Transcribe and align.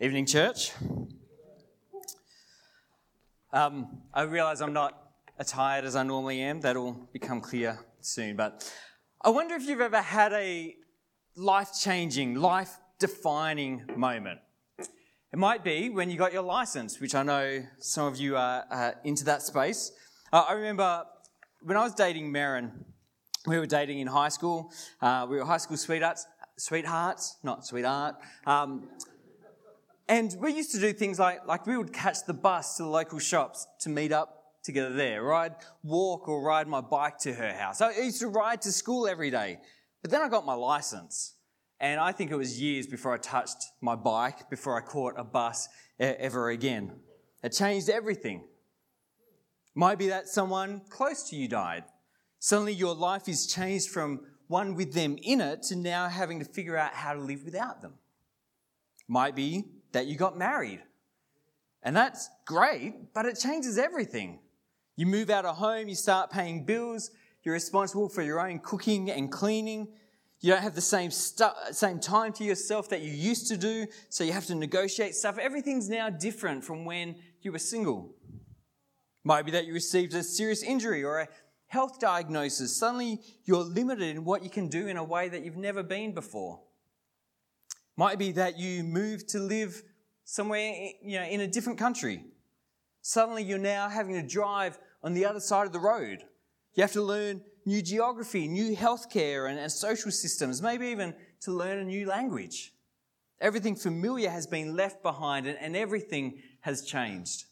Evening, 0.00 0.26
church. 0.26 0.70
Um, 3.52 4.02
I 4.14 4.22
realise 4.22 4.60
I'm 4.60 4.72
not 4.72 4.96
attired 5.40 5.84
as 5.84 5.96
I 5.96 6.04
normally 6.04 6.40
am. 6.40 6.60
That'll 6.60 7.08
become 7.12 7.40
clear 7.40 7.80
soon. 8.00 8.36
But 8.36 8.72
I 9.22 9.30
wonder 9.30 9.56
if 9.56 9.66
you've 9.66 9.80
ever 9.80 10.00
had 10.00 10.32
a 10.32 10.76
life 11.34 11.70
changing, 11.82 12.36
life 12.36 12.76
defining 13.00 13.90
moment. 13.96 14.38
It 14.78 15.36
might 15.36 15.64
be 15.64 15.90
when 15.90 16.10
you 16.10 16.16
got 16.16 16.32
your 16.32 16.44
license, 16.44 17.00
which 17.00 17.16
I 17.16 17.24
know 17.24 17.66
some 17.80 18.06
of 18.06 18.18
you 18.18 18.36
are 18.36 18.66
uh, 18.70 18.92
into 19.02 19.24
that 19.24 19.42
space. 19.42 19.90
Uh, 20.32 20.44
I 20.48 20.52
remember 20.52 21.06
when 21.62 21.76
I 21.76 21.82
was 21.82 21.92
dating 21.94 22.30
Marin, 22.30 22.70
we 23.48 23.58
were 23.58 23.66
dating 23.66 23.98
in 23.98 24.06
high 24.06 24.28
school. 24.28 24.70
Uh, 25.02 25.26
we 25.28 25.38
were 25.38 25.44
high 25.44 25.56
school 25.56 25.76
sweethearts, 25.76 26.24
sweethearts, 26.56 27.38
not 27.42 27.66
sweetheart. 27.66 28.14
Um, 28.46 28.90
and 30.08 30.34
we 30.40 30.54
used 30.54 30.72
to 30.72 30.80
do 30.80 30.92
things 30.92 31.18
like, 31.18 31.46
like 31.46 31.66
we 31.66 31.76
would 31.76 31.92
catch 31.92 32.24
the 32.26 32.34
bus 32.34 32.76
to 32.76 32.84
the 32.84 32.88
local 32.88 33.18
shops 33.18 33.66
to 33.80 33.90
meet 33.90 34.10
up 34.10 34.54
together 34.62 34.92
there, 34.92 35.24
or 35.24 35.34
I'd 35.34 35.56
walk 35.82 36.28
or 36.28 36.42
ride 36.42 36.66
my 36.66 36.80
bike 36.80 37.18
to 37.20 37.32
her 37.32 37.52
house. 37.52 37.80
I 37.80 37.92
used 37.92 38.20
to 38.20 38.28
ride 38.28 38.62
to 38.62 38.72
school 38.72 39.06
every 39.06 39.30
day. 39.30 39.58
But 40.02 40.10
then 40.10 40.22
I 40.22 40.28
got 40.28 40.46
my 40.46 40.54
license. 40.54 41.34
And 41.80 42.00
I 42.00 42.12
think 42.12 42.30
it 42.30 42.36
was 42.36 42.60
years 42.60 42.86
before 42.86 43.14
I 43.14 43.18
touched 43.18 43.64
my 43.80 43.94
bike, 43.94 44.50
before 44.50 44.76
I 44.76 44.80
caught 44.80 45.14
a 45.16 45.24
bus 45.24 45.68
ever 46.00 46.50
again. 46.50 46.92
It 47.42 47.50
changed 47.50 47.88
everything. 47.88 48.44
Might 49.74 49.98
be 49.98 50.08
that 50.08 50.28
someone 50.28 50.82
close 50.88 51.28
to 51.30 51.36
you 51.36 51.48
died. 51.48 51.84
Suddenly 52.40 52.72
your 52.72 52.94
life 52.94 53.28
is 53.28 53.46
changed 53.46 53.90
from 53.90 54.20
one 54.48 54.74
with 54.74 54.92
them 54.92 55.18
in 55.22 55.40
it 55.40 55.62
to 55.64 55.76
now 55.76 56.08
having 56.08 56.40
to 56.40 56.44
figure 56.44 56.76
out 56.76 56.94
how 56.94 57.12
to 57.12 57.20
live 57.20 57.44
without 57.44 57.80
them. 57.80 57.94
Might 59.06 59.36
be 59.36 59.66
that 59.92 60.06
you 60.06 60.16
got 60.16 60.36
married. 60.36 60.82
And 61.82 61.96
that's 61.96 62.28
great, 62.44 63.14
but 63.14 63.26
it 63.26 63.38
changes 63.38 63.78
everything. 63.78 64.40
You 64.96 65.06
move 65.06 65.30
out 65.30 65.44
of 65.44 65.56
home, 65.56 65.88
you 65.88 65.94
start 65.94 66.30
paying 66.30 66.64
bills, 66.64 67.10
you're 67.44 67.54
responsible 67.54 68.08
for 68.08 68.22
your 68.22 68.40
own 68.40 68.58
cooking 68.58 69.10
and 69.10 69.30
cleaning. 69.30 69.88
You 70.40 70.52
don't 70.52 70.62
have 70.62 70.74
the 70.74 70.80
same, 70.80 71.10
stu- 71.10 71.46
same 71.72 71.98
time 71.98 72.32
to 72.34 72.44
yourself 72.44 72.88
that 72.90 73.00
you 73.00 73.10
used 73.10 73.48
to 73.48 73.56
do, 73.56 73.86
so 74.08 74.24
you 74.24 74.32
have 74.32 74.46
to 74.46 74.54
negotiate 74.54 75.14
stuff. 75.14 75.38
Everything's 75.38 75.88
now 75.88 76.10
different 76.10 76.64
from 76.64 76.84
when 76.84 77.16
you 77.42 77.52
were 77.52 77.58
single. 77.58 78.14
Might 79.24 79.42
be 79.42 79.52
that 79.52 79.66
you 79.66 79.72
received 79.72 80.14
a 80.14 80.22
serious 80.22 80.62
injury 80.62 81.04
or 81.04 81.20
a 81.20 81.28
health 81.66 81.98
diagnosis. 82.00 82.76
Suddenly 82.76 83.20
you're 83.44 83.62
limited 83.62 84.16
in 84.16 84.24
what 84.24 84.42
you 84.42 84.50
can 84.50 84.68
do 84.68 84.88
in 84.88 84.96
a 84.96 85.04
way 85.04 85.28
that 85.28 85.44
you've 85.44 85.56
never 85.56 85.82
been 85.82 86.12
before. 86.12 86.60
Might 87.98 88.16
be 88.16 88.30
that 88.30 88.56
you 88.56 88.84
move 88.84 89.26
to 89.26 89.40
live 89.40 89.82
somewhere 90.22 90.72
you 91.02 91.18
know, 91.18 91.24
in 91.24 91.40
a 91.40 91.48
different 91.48 91.80
country. 91.80 92.22
Suddenly 93.02 93.42
you're 93.42 93.58
now 93.58 93.88
having 93.88 94.14
to 94.14 94.22
drive 94.22 94.78
on 95.02 95.14
the 95.14 95.26
other 95.26 95.40
side 95.40 95.66
of 95.66 95.72
the 95.72 95.80
road. 95.80 96.22
You 96.74 96.82
have 96.82 96.92
to 96.92 97.02
learn 97.02 97.40
new 97.66 97.82
geography, 97.82 98.46
new 98.46 98.76
healthcare 98.76 99.50
and, 99.50 99.58
and 99.58 99.72
social 99.72 100.12
systems, 100.12 100.62
maybe 100.62 100.86
even 100.86 101.12
to 101.40 101.50
learn 101.50 101.80
a 101.80 101.84
new 101.84 102.06
language. 102.06 102.72
Everything 103.40 103.74
familiar 103.74 104.30
has 104.30 104.46
been 104.46 104.76
left 104.76 105.02
behind 105.02 105.48
and, 105.48 105.58
and 105.58 105.74
everything 105.74 106.40
has 106.60 106.82
changed. 106.82 107.46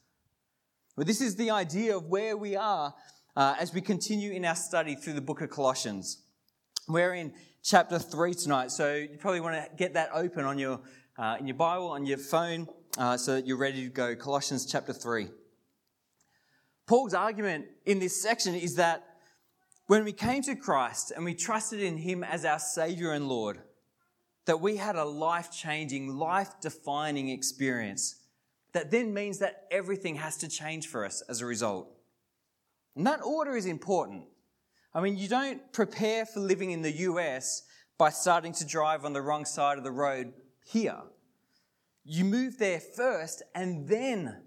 Well, 0.95 1.07
this 1.07 1.21
is 1.21 1.35
the 1.35 1.51
idea 1.51 1.97
of 1.97 2.05
where 2.05 2.37
we 2.37 2.55
are 2.55 2.95
uh, 3.35 3.57
as 3.59 3.75
we 3.75 3.81
continue 3.81 4.31
in 4.31 4.45
our 4.45 4.55
study 4.55 4.95
through 4.95 5.15
the 5.15 5.21
book 5.21 5.41
of 5.41 5.51
Colossians. 5.51 6.23
We're 6.89 7.15
in 7.15 7.33
chapter 7.67 7.99
3 7.99 8.33
tonight. 8.33 8.71
So 8.71 8.95
you 8.95 9.19
probably 9.19 9.41
want 9.41 9.57
to 9.57 9.69
get 9.77 9.95
that 9.95 10.11
open 10.15 10.45
on 10.45 10.57
your, 10.57 10.81
uh, 11.19 11.37
in 11.41 11.49
your 11.49 11.57
Bible, 11.57 11.89
on 11.89 12.07
your 12.07 12.19
phone, 12.19 12.69
uh, 12.97 13.17
so 13.17 13.35
that 13.35 13.47
you're 13.47 13.57
ready 13.57 13.83
to 13.83 13.91
go. 13.91 14.15
Colossians 14.15 14.65
chapter 14.71 14.93
3. 14.93 15.29
Paul's 16.87 17.13
argument 17.13 17.67
in 17.85 17.99
this 17.99 18.23
section 18.23 18.55
is 18.55 18.77
that 18.77 19.17
when 19.89 20.05
we 20.05 20.13
came 20.13 20.43
to 20.43 20.55
Christ 20.55 21.13
and 21.15 21.25
we 21.25 21.35
trusted 21.35 21.81
in 21.81 21.97
Him 21.97 22.23
as 22.23 22.45
our 22.45 22.61
Savior 22.61 23.11
and 23.11 23.29
Lord, 23.29 23.59
that 24.45 24.61
we 24.61 24.77
had 24.77 24.95
a 24.95 25.05
life 25.05 25.51
changing, 25.51 26.17
life 26.17 26.61
defining 26.61 27.31
experience 27.31 28.15
that 28.75 28.93
then 28.93 29.13
means 29.13 29.39
that 29.39 29.65
everything 29.73 30.17
has 30.17 30.37
to 30.37 30.49
change 30.49 30.87
for 30.87 31.05
us 31.05 31.21
as 31.29 31.41
a 31.41 31.47
result. 31.47 31.89
And 32.95 33.05
that 33.07 33.23
order 33.25 33.57
is 33.57 33.67
important. 33.67 34.25
I 34.97 35.03
mean, 35.03 35.19
you 35.19 35.29
don't 35.29 35.61
prepare 35.75 36.25
for 36.25 36.41
living 36.41 36.71
in 36.71 36.81
the 36.81 36.91
US 36.91 37.65
by 37.99 38.09
starting 38.09 38.55
to 38.55 38.65
drive 38.65 39.05
on 39.05 39.13
the 39.13 39.21
wrong 39.21 39.45
side 39.45 39.77
of 39.77 39.85
the 39.85 39.93
road 39.93 40.33
here. 40.65 41.03
You 42.03 42.25
move 42.25 42.57
there 42.57 42.81
first 42.81 43.43
and 43.55 43.87
then 43.87 44.45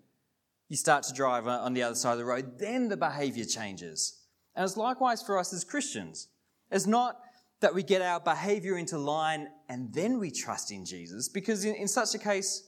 you 0.68 0.76
start 0.76 1.04
to 1.04 1.14
drive 1.14 1.48
on 1.48 1.76
the 1.76 1.84
other 1.84 1.94
side 1.94 2.14
of 2.14 2.18
the 2.18 2.26
road. 2.26 2.58
Then 2.58 2.88
the 2.88 2.98
behavior 2.98 3.46
changes. 3.46 4.24
And 4.56 4.66
it's 4.66 4.76
likewise 4.76 5.22
for 5.22 5.38
us 5.38 5.54
as 5.54 5.64
Christians. 5.64 6.30
It's 6.72 6.88
not 6.88 7.20
that 7.60 7.76
we 7.76 7.84
get 7.84 8.02
our 8.02 8.20
behavior 8.20 8.76
into 8.76 8.98
line 8.98 9.50
and 9.70 9.94
then 9.94 10.18
we 10.18 10.32
trust 10.32 10.72
in 10.72 10.84
Jesus, 10.84 11.30
because 11.30 11.64
in, 11.64 11.76
in 11.76 11.88
such 11.88 12.16
a 12.16 12.18
case, 12.18 12.64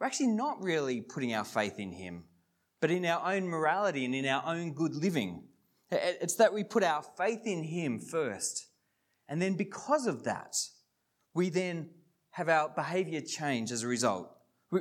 we're 0.00 0.06
actually 0.06 0.28
not 0.28 0.62
really 0.62 1.02
putting 1.02 1.34
our 1.34 1.44
faith 1.44 1.78
in 1.78 1.92
Him, 1.92 2.24
but 2.80 2.90
in 2.90 3.04
our 3.04 3.34
own 3.34 3.46
morality 3.46 4.06
and 4.06 4.14
in 4.14 4.24
our 4.24 4.42
own 4.46 4.72
good 4.72 4.94
living. 4.94 5.47
It's 5.90 6.34
that 6.36 6.52
we 6.52 6.64
put 6.64 6.82
our 6.82 7.02
faith 7.02 7.46
in 7.46 7.64
Him 7.64 7.98
first. 7.98 8.66
And 9.28 9.40
then 9.40 9.54
because 9.54 10.06
of 10.06 10.24
that, 10.24 10.56
we 11.34 11.50
then 11.50 11.90
have 12.30 12.48
our 12.48 12.68
behavior 12.68 13.20
change 13.20 13.72
as 13.72 13.82
a 13.82 13.88
result. 13.88 14.30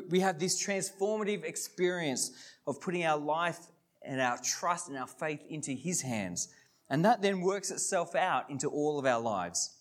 We 0.09 0.19
have 0.19 0.39
this 0.39 0.61
transformative 0.63 1.43
experience 1.43 2.31
of 2.65 2.81
putting 2.81 3.05
our 3.05 3.17
life 3.17 3.59
and 4.03 4.19
our 4.19 4.37
trust 4.37 4.89
and 4.89 4.97
our 4.97 5.07
faith 5.07 5.41
into 5.49 5.71
His 5.71 6.01
hands. 6.01 6.49
And 6.89 7.03
that 7.05 7.21
then 7.21 7.41
works 7.41 7.71
itself 7.71 8.15
out 8.15 8.49
into 8.49 8.69
all 8.69 8.99
of 8.99 9.05
our 9.05 9.21
lives. 9.21 9.77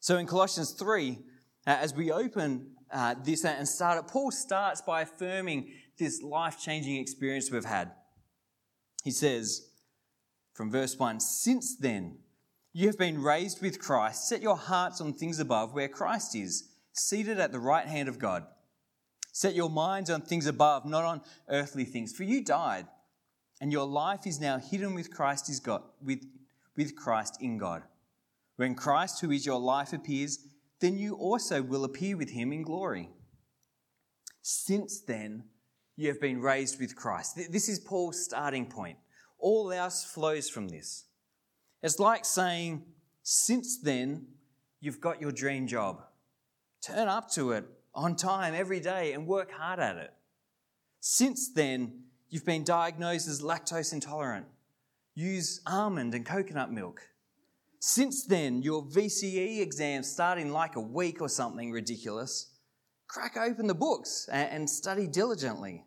So 0.00 0.16
in 0.16 0.26
Colossians 0.26 0.72
3, 0.72 1.18
uh, 1.66 1.70
as 1.70 1.94
we 1.94 2.10
open 2.10 2.70
uh, 2.90 3.14
this 3.22 3.44
and 3.44 3.68
start 3.68 3.98
it, 3.98 4.10
Paul 4.10 4.30
starts 4.30 4.80
by 4.80 5.02
affirming 5.02 5.72
this 5.98 6.22
life 6.22 6.58
changing 6.60 6.96
experience 6.96 7.50
we've 7.50 7.64
had. 7.64 7.90
He 9.04 9.10
says, 9.10 9.68
from 10.58 10.72
verse 10.72 10.98
1 10.98 11.20
Since 11.20 11.76
then, 11.76 12.18
you 12.72 12.88
have 12.88 12.98
been 12.98 13.22
raised 13.22 13.62
with 13.62 13.78
Christ. 13.78 14.28
Set 14.28 14.42
your 14.42 14.56
hearts 14.56 15.00
on 15.00 15.12
things 15.12 15.38
above 15.38 15.72
where 15.72 15.86
Christ 15.86 16.34
is, 16.34 16.70
seated 16.92 17.38
at 17.38 17.52
the 17.52 17.60
right 17.60 17.86
hand 17.86 18.08
of 18.08 18.18
God. 18.18 18.44
Set 19.30 19.54
your 19.54 19.70
minds 19.70 20.10
on 20.10 20.20
things 20.20 20.48
above, 20.48 20.84
not 20.84 21.04
on 21.04 21.20
earthly 21.48 21.84
things. 21.84 22.12
For 22.12 22.24
you 22.24 22.42
died, 22.42 22.88
and 23.60 23.70
your 23.70 23.86
life 23.86 24.26
is 24.26 24.40
now 24.40 24.58
hidden 24.58 24.94
with 24.94 25.14
Christ 25.14 25.48
is 25.48 25.60
God, 25.60 25.82
with, 26.04 26.26
with 26.76 26.96
Christ 26.96 27.38
in 27.40 27.56
God. 27.56 27.84
When 28.56 28.74
Christ, 28.74 29.20
who 29.20 29.30
is 29.30 29.46
your 29.46 29.60
life, 29.60 29.92
appears, 29.92 30.40
then 30.80 30.98
you 30.98 31.14
also 31.14 31.62
will 31.62 31.84
appear 31.84 32.16
with 32.16 32.30
him 32.30 32.52
in 32.52 32.62
glory. 32.62 33.10
Since 34.42 35.02
then, 35.02 35.44
you 35.94 36.08
have 36.08 36.20
been 36.20 36.40
raised 36.40 36.80
with 36.80 36.96
Christ. 36.96 37.36
This 37.52 37.68
is 37.68 37.78
Paul's 37.78 38.24
starting 38.24 38.66
point. 38.66 38.98
All 39.38 39.72
else 39.72 40.04
flows 40.04 40.48
from 40.50 40.68
this. 40.68 41.04
It's 41.82 41.98
like 41.98 42.24
saying, 42.24 42.84
since 43.22 43.78
then, 43.78 44.26
you've 44.80 45.00
got 45.00 45.20
your 45.20 45.32
dream 45.32 45.66
job. 45.66 46.02
Turn 46.82 47.08
up 47.08 47.30
to 47.32 47.52
it 47.52 47.64
on 47.94 48.16
time 48.16 48.54
every 48.54 48.80
day 48.80 49.12
and 49.12 49.26
work 49.26 49.50
hard 49.52 49.78
at 49.78 49.96
it. 49.96 50.12
Since 51.00 51.52
then, 51.52 52.04
you've 52.28 52.44
been 52.44 52.64
diagnosed 52.64 53.28
as 53.28 53.40
lactose 53.42 53.92
intolerant. 53.92 54.46
Use 55.14 55.60
almond 55.66 56.14
and 56.14 56.24
coconut 56.24 56.72
milk. 56.72 57.00
Since 57.80 58.24
then, 58.24 58.62
your 58.62 58.82
VCE 58.84 59.60
exam 59.60 60.02
starting 60.02 60.50
like 60.50 60.76
a 60.76 60.80
week 60.80 61.20
or 61.20 61.28
something 61.28 61.70
ridiculous. 61.70 62.50
Crack 63.06 63.36
open 63.36 63.66
the 63.66 63.74
books 63.74 64.28
and 64.30 64.68
study 64.68 65.06
diligently. 65.06 65.84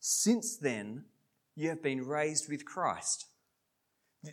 Since 0.00 0.56
then, 0.56 1.04
you 1.56 1.70
have 1.70 1.82
been 1.82 2.06
raised 2.06 2.48
with 2.48 2.64
Christ. 2.64 3.26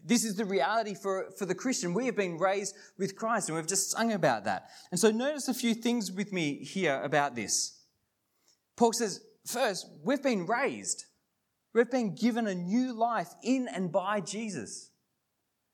This 0.03 0.23
is 0.23 0.35
the 0.35 0.45
reality 0.45 0.95
for, 0.95 1.31
for 1.37 1.45
the 1.45 1.55
Christian. 1.55 1.93
We 1.93 2.05
have 2.05 2.15
been 2.15 2.37
raised 2.37 2.75
with 2.97 3.15
Christ, 3.15 3.49
and 3.49 3.55
we've 3.55 3.67
just 3.67 3.91
sung 3.91 4.11
about 4.11 4.45
that. 4.45 4.69
And 4.91 4.99
so, 4.99 5.11
notice 5.11 5.47
a 5.47 5.53
few 5.53 5.73
things 5.73 6.11
with 6.11 6.33
me 6.33 6.63
here 6.63 7.01
about 7.03 7.35
this. 7.35 7.79
Paul 8.75 8.93
says, 8.93 9.21
first, 9.45 9.87
we've 10.03 10.23
been 10.23 10.45
raised, 10.45 11.05
we've 11.73 11.91
been 11.91 12.15
given 12.15 12.47
a 12.47 12.55
new 12.55 12.93
life 12.93 13.29
in 13.43 13.67
and 13.67 13.91
by 13.91 14.19
Jesus. 14.19 14.89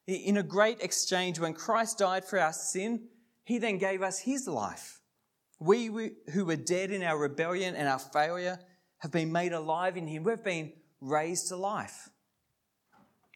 In 0.07 0.37
a 0.37 0.43
great 0.43 0.81
exchange, 0.81 1.39
when 1.39 1.53
Christ 1.53 1.99
died 1.99 2.25
for 2.25 2.39
our 2.39 2.53
sin, 2.53 3.07
he 3.43 3.59
then 3.59 3.77
gave 3.77 4.01
us 4.01 4.19
his 4.19 4.47
life. 4.47 4.99
We 5.59 6.11
who 6.33 6.45
were 6.45 6.55
dead 6.55 6.89
in 6.91 7.03
our 7.03 7.17
rebellion 7.17 7.75
and 7.75 7.87
our 7.87 7.99
failure 7.99 8.59
have 8.99 9.11
been 9.11 9.31
made 9.31 9.53
alive 9.53 9.97
in 9.97 10.07
him. 10.07 10.23
We've 10.23 10.43
been 10.43 10.73
raised 11.01 11.47
to 11.49 11.55
life. 11.55 12.09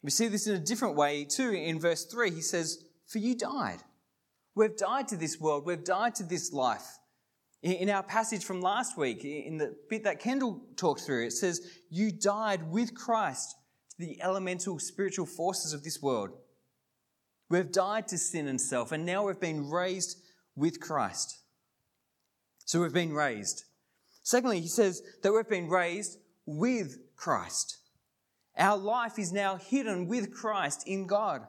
We 0.02 0.10
see 0.10 0.28
this 0.28 0.46
in 0.46 0.54
a 0.54 0.58
different 0.58 0.96
way 0.96 1.24
too. 1.24 1.50
In 1.50 1.80
verse 1.80 2.04
3, 2.04 2.30
he 2.30 2.42
says, 2.42 2.84
For 3.06 3.18
you 3.18 3.34
died. 3.34 3.78
We've 4.54 4.76
died 4.76 5.08
to 5.08 5.16
this 5.16 5.40
world, 5.40 5.66
we've 5.66 5.82
died 5.82 6.14
to 6.16 6.24
this 6.24 6.52
life. 6.52 6.86
In 7.62 7.88
our 7.88 8.02
passage 8.02 8.44
from 8.44 8.60
last 8.60 8.98
week, 8.98 9.24
in 9.24 9.56
the 9.56 9.74
bit 9.88 10.04
that 10.04 10.20
Kendall 10.20 10.60
talked 10.76 11.00
through, 11.00 11.24
it 11.24 11.32
says, 11.32 11.62
You 11.88 12.12
died 12.12 12.70
with 12.70 12.94
Christ 12.94 13.56
to 13.90 13.96
the 14.06 14.20
elemental 14.20 14.78
spiritual 14.78 15.24
forces 15.24 15.72
of 15.72 15.82
this 15.82 16.02
world. 16.02 16.30
We've 17.48 17.72
died 17.72 18.08
to 18.08 18.18
sin 18.18 18.48
and 18.48 18.60
self, 18.60 18.92
and 18.92 19.06
now 19.06 19.26
we've 19.26 19.40
been 19.40 19.70
raised 19.70 20.18
with 20.54 20.78
Christ. 20.78 21.38
So 22.66 22.82
we've 22.82 22.92
been 22.92 23.14
raised. 23.14 23.64
Secondly, 24.22 24.60
he 24.60 24.68
says 24.68 25.02
that 25.22 25.32
we've 25.32 25.48
been 25.48 25.68
raised 25.68 26.18
with 26.46 26.98
Christ. 27.16 27.78
Our 28.56 28.76
life 28.76 29.18
is 29.18 29.32
now 29.32 29.56
hidden 29.56 30.06
with 30.06 30.32
Christ 30.32 30.86
in 30.86 31.06
God. 31.06 31.42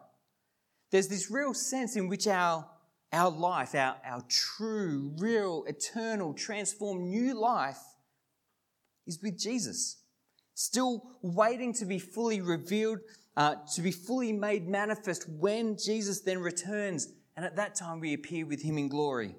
There's 0.92 1.08
this 1.08 1.30
real 1.30 1.54
sense 1.54 1.96
in 1.96 2.08
which 2.08 2.28
our, 2.28 2.66
our 3.12 3.30
life, 3.30 3.76
our, 3.76 3.98
our 4.04 4.24
true, 4.28 5.14
real, 5.18 5.64
eternal, 5.68 6.34
transformed 6.34 7.08
new 7.08 7.40
life 7.40 7.80
is 9.06 9.22
with 9.22 9.40
Jesus. 9.40 9.98
Still 10.56 11.04
waiting 11.22 11.74
to 11.74 11.86
be 11.86 12.00
fully 12.00 12.42
revealed, 12.42 13.00
uh, 13.36 13.56
to 13.76 13.82
be 13.82 13.92
fully 13.92 14.32
made 14.32 14.68
manifest 14.68 15.28
when 15.30 15.78
Jesus 15.78 16.22
then 16.22 16.40
returns. 16.40 17.10
And 17.36 17.46
at 17.46 17.58
that 17.58 17.76
time 17.76 18.00
we 18.00 18.14
appear 18.14 18.46
with 18.46 18.62
him 18.62 18.78
in 18.78 18.88
glory. 18.88 19.36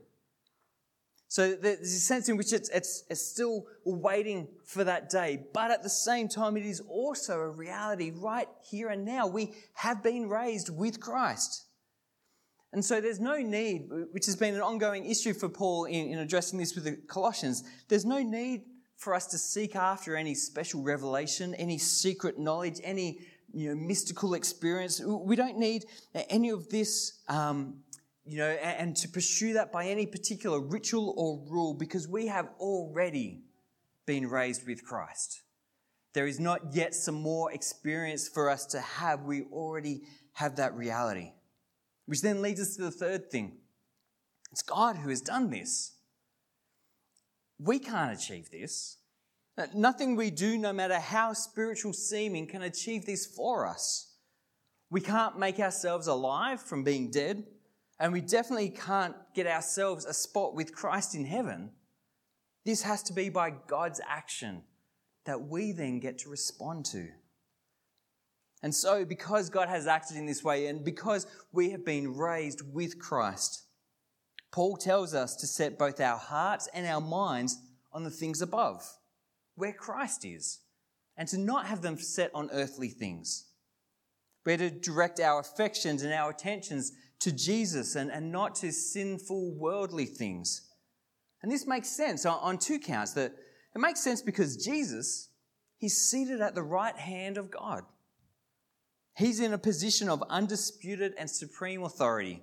So 1.28 1.54
there's 1.54 1.80
a 1.80 2.00
sense 2.00 2.28
in 2.28 2.36
which 2.36 2.52
it's, 2.52 2.68
it's, 2.68 3.04
it's, 3.10 3.26
still 3.26 3.66
waiting 3.84 4.46
for 4.64 4.84
that 4.84 5.10
day. 5.10 5.44
But 5.52 5.72
at 5.72 5.82
the 5.82 5.90
same 5.90 6.28
time, 6.28 6.56
it 6.56 6.64
is 6.64 6.80
also 6.80 7.40
a 7.40 7.50
reality 7.50 8.12
right 8.14 8.48
here 8.70 8.88
and 8.88 9.04
now. 9.04 9.26
We 9.26 9.52
have 9.74 10.02
been 10.04 10.28
raised 10.28 10.70
with 10.70 11.00
Christ. 11.00 11.64
And 12.72 12.84
so 12.84 13.00
there's 13.00 13.20
no 13.20 13.38
need, 13.38 13.88
which 14.12 14.26
has 14.26 14.36
been 14.36 14.54
an 14.54 14.60
ongoing 14.60 15.04
issue 15.06 15.32
for 15.32 15.48
Paul 15.48 15.86
in, 15.86 16.12
in 16.12 16.18
addressing 16.18 16.58
this 16.58 16.74
with 16.74 16.84
the 16.84 16.96
Colossians, 17.08 17.64
there's 17.88 18.04
no 18.04 18.22
need 18.22 18.62
for 18.96 19.14
us 19.14 19.26
to 19.28 19.38
seek 19.38 19.74
after 19.76 20.16
any 20.16 20.34
special 20.34 20.82
revelation, 20.82 21.54
any 21.54 21.78
secret 21.78 22.38
knowledge, 22.38 22.80
any 22.84 23.20
you 23.52 23.70
know, 23.70 23.74
mystical 23.74 24.34
experience. 24.34 25.00
We 25.00 25.36
don't 25.36 25.58
need 25.58 25.84
any 26.14 26.50
of 26.50 26.68
this 26.68 27.20
um, 27.28 27.78
you 28.26 28.38
know, 28.38 28.48
and 28.50 28.96
to 28.96 29.08
pursue 29.08 29.52
that 29.52 29.72
by 29.72 29.86
any 29.86 30.04
particular 30.04 30.60
ritual 30.60 31.14
or 31.16 31.40
rule 31.48 31.74
because 31.74 32.08
we 32.08 32.26
have 32.26 32.48
already 32.58 33.42
been 34.04 34.28
raised 34.28 34.66
with 34.66 34.84
Christ. 34.84 35.42
There 36.12 36.26
is 36.26 36.40
not 36.40 36.74
yet 36.74 36.94
some 36.94 37.14
more 37.14 37.52
experience 37.52 38.28
for 38.28 38.50
us 38.50 38.66
to 38.66 38.80
have. 38.80 39.22
We 39.22 39.42
already 39.52 40.02
have 40.32 40.56
that 40.56 40.74
reality. 40.74 41.32
Which 42.06 42.22
then 42.22 42.42
leads 42.42 42.60
us 42.60 42.76
to 42.76 42.82
the 42.82 42.90
third 42.90 43.30
thing 43.30 43.58
it's 44.50 44.62
God 44.62 44.96
who 44.96 45.10
has 45.10 45.20
done 45.20 45.50
this. 45.50 45.94
We 47.58 47.78
can't 47.78 48.18
achieve 48.18 48.50
this. 48.50 48.98
Uh, 49.58 49.66
nothing 49.74 50.16
we 50.16 50.30
do, 50.30 50.58
no 50.58 50.72
matter 50.72 50.98
how 50.98 51.32
spiritual 51.32 51.92
seeming, 51.92 52.46
can 52.46 52.62
achieve 52.62 53.06
this 53.06 53.26
for 53.26 53.66
us. 53.66 54.14
We 54.90 55.00
can't 55.00 55.38
make 55.38 55.58
ourselves 55.58 56.06
alive 56.06 56.60
from 56.60 56.84
being 56.84 57.10
dead 57.10 57.44
and 57.98 58.12
we 58.12 58.20
definitely 58.20 58.70
can't 58.70 59.14
get 59.34 59.46
ourselves 59.46 60.04
a 60.04 60.12
spot 60.12 60.54
with 60.54 60.74
Christ 60.74 61.14
in 61.14 61.24
heaven. 61.24 61.70
This 62.64 62.82
has 62.82 63.02
to 63.04 63.12
be 63.12 63.28
by 63.28 63.54
God's 63.66 64.00
action 64.06 64.62
that 65.24 65.48
we 65.48 65.72
then 65.72 66.00
get 66.00 66.18
to 66.18 66.30
respond 66.30 66.84
to. 66.86 67.08
And 68.62 68.74
so, 68.74 69.04
because 69.04 69.50
God 69.50 69.68
has 69.68 69.86
acted 69.86 70.16
in 70.16 70.26
this 70.26 70.42
way 70.42 70.66
and 70.66 70.84
because 70.84 71.26
we 71.52 71.70
have 71.70 71.84
been 71.84 72.16
raised 72.16 72.62
with 72.72 72.98
Christ, 72.98 73.62
Paul 74.50 74.76
tells 74.76 75.14
us 75.14 75.36
to 75.36 75.46
set 75.46 75.78
both 75.78 76.00
our 76.00 76.16
hearts 76.16 76.68
and 76.72 76.86
our 76.86 77.00
minds 77.00 77.58
on 77.92 78.04
the 78.04 78.10
things 78.10 78.40
above, 78.40 78.82
where 79.54 79.72
Christ 79.72 80.24
is, 80.24 80.60
and 81.16 81.28
to 81.28 81.38
not 81.38 81.66
have 81.66 81.82
them 81.82 81.98
set 81.98 82.30
on 82.34 82.50
earthly 82.52 82.88
things. 82.88 83.46
We're 84.44 84.56
to 84.58 84.70
direct 84.70 85.20
our 85.20 85.40
affections 85.40 86.02
and 86.02 86.12
our 86.12 86.30
attentions 86.30 86.92
to 87.20 87.32
Jesus 87.32 87.96
and, 87.96 88.10
and 88.10 88.30
not 88.30 88.54
to 88.56 88.72
sinful 88.72 89.54
worldly 89.54 90.06
things. 90.06 90.68
And 91.42 91.50
this 91.50 91.66
makes 91.66 91.88
sense 91.88 92.26
on, 92.26 92.58
two 92.58 92.78
counts. 92.78 93.12
That 93.12 93.32
it 93.74 93.78
makes 93.78 94.02
sense 94.02 94.22
because 94.22 94.56
Jesus, 94.56 95.30
he's 95.78 95.96
seated 95.96 96.40
at 96.40 96.54
the 96.54 96.62
right 96.62 96.96
hand 96.96 97.38
of 97.38 97.50
God. 97.50 97.84
He's 99.16 99.40
in 99.40 99.52
a 99.52 99.58
position 99.58 100.08
of 100.08 100.22
undisputed 100.28 101.14
and 101.18 101.30
supreme 101.30 101.82
authority 101.82 102.42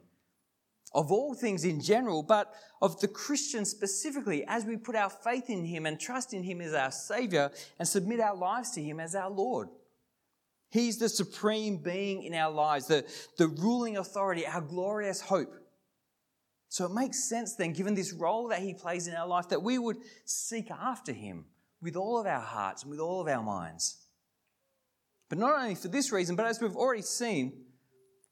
of 0.94 1.12
all 1.12 1.34
things 1.34 1.66
in 1.66 1.81
general, 1.81 2.24
but 2.24 2.54
of 2.81 3.00
the 3.00 3.08
Christian 3.08 3.66
specifically, 3.66 4.46
as 4.48 4.66
we 4.66 4.78
put 4.78 4.96
our 4.96 5.10
faith 5.10 5.50
in 5.50 5.66
Him 5.66 5.86
and 5.86 6.00
trust 6.00 6.34
in 6.34 6.44
Him 6.44 6.62
as 6.62 6.74
our 6.74 6.92
Savior 6.92 7.52
and 7.80 7.88
submit 7.88 8.19
our 8.19 8.36
lives 8.36 8.72
to 8.72 8.81
Him 8.81 9.00
as 9.00 9.16
our 9.16 9.30
Lord. 9.30 9.69
He's 10.74 10.98
the 10.98 11.08
supreme 11.08 11.78
being 11.78 12.24
in 12.24 12.34
our 12.34 12.52
lives, 12.52 12.88
the, 12.88 13.06
the 13.38 13.48
ruling 13.48 13.98
authority, 13.98 14.48
our 14.48 14.60
glorious 14.60 15.22
hope. 15.22 15.54
So 16.68 16.88
it 16.88 16.92
makes 16.92 17.30
sense 17.30 17.54
then, 17.54 17.74
given 17.74 17.94
this 17.94 18.12
role 18.12 18.48
that 18.48 18.60
he 18.60 18.74
plays 18.74 19.08
in 19.08 19.14
our 19.14 19.28
life, 19.28 19.50
that 19.50 19.62
we 19.62 19.78
would 19.78 19.98
seek 20.25 20.72
after 20.72 21.14
him 21.14 21.46
with 21.80 21.96
all 21.96 22.20
of 22.20 22.25
our 22.25 22.42
hearts 22.42 22.81
and 22.81 22.90
with 22.90 23.00
all 23.00 23.22
of 23.22 23.28
our 23.28 23.44
minds. 23.44 24.08
But 25.30 25.38
not 25.38 25.56
only 25.56 25.75
for 25.75 25.90
this 25.90 26.12
reason, 26.12 26.36
but 26.36 26.48
as 26.48 26.60
we've 26.60 26.76
already 26.76 27.04
seen, 27.04 27.54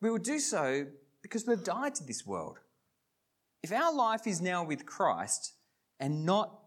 we 0.02 0.10
would 0.10 0.24
do 0.24 0.40
so 0.40 0.88
because 1.22 1.46
we've 1.46 1.64
died 1.64 1.94
to 1.94 2.04
this 2.04 2.26
world. 2.26 2.58
If 3.62 3.72
our 3.72 3.94
life 3.94 4.26
is 4.26 4.42
now 4.42 4.64
with 4.64 4.88
Christ 4.88 5.54
and 6.00 6.26
not 6.26 6.58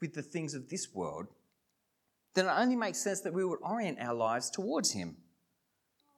with 0.00 0.14
the 0.14 0.22
things 0.22 0.54
of 0.54 0.68
this 0.68 0.92
world, 0.92 1.28
then 2.34 2.46
it 2.46 2.52
only 2.56 2.76
makes 2.76 2.98
sense 2.98 3.20
that 3.20 3.34
we 3.34 3.44
would 3.44 3.58
orient 3.62 3.98
our 4.00 4.14
lives 4.14 4.50
towards 4.50 4.92
Him. 4.92 5.16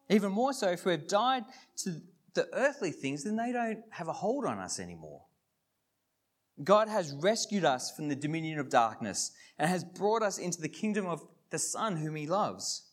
Even 0.09 0.33
more 0.33 0.53
so, 0.53 0.69
if 0.69 0.85
we've 0.85 1.09
died 1.09 1.45
to 1.79 2.01
the 2.35 2.49
earthly 2.53 2.91
things, 2.91 3.25
then 3.25 3.37
they 3.37 3.53
don't 3.53 3.83
have 3.91 4.09
a 4.09 4.13
hold 4.13 4.45
on 4.45 4.59
us 4.59 4.79
anymore. 4.79 5.23
God 6.63 6.89
has 6.89 7.13
rescued 7.15 7.65
us 7.65 7.91
from 7.91 8.09
the 8.09 8.15
dominion 8.15 8.59
of 8.59 8.69
darkness 8.69 9.33
and 9.59 9.69
has 9.69 9.83
brought 9.83 10.23
us 10.23 10.39
into 10.39 10.61
the 10.61 10.69
kingdom 10.69 11.07
of 11.07 11.25
the 11.51 11.59
Son 11.59 11.97
whom 11.97 12.15
He 12.17 12.27
loves. 12.27 12.91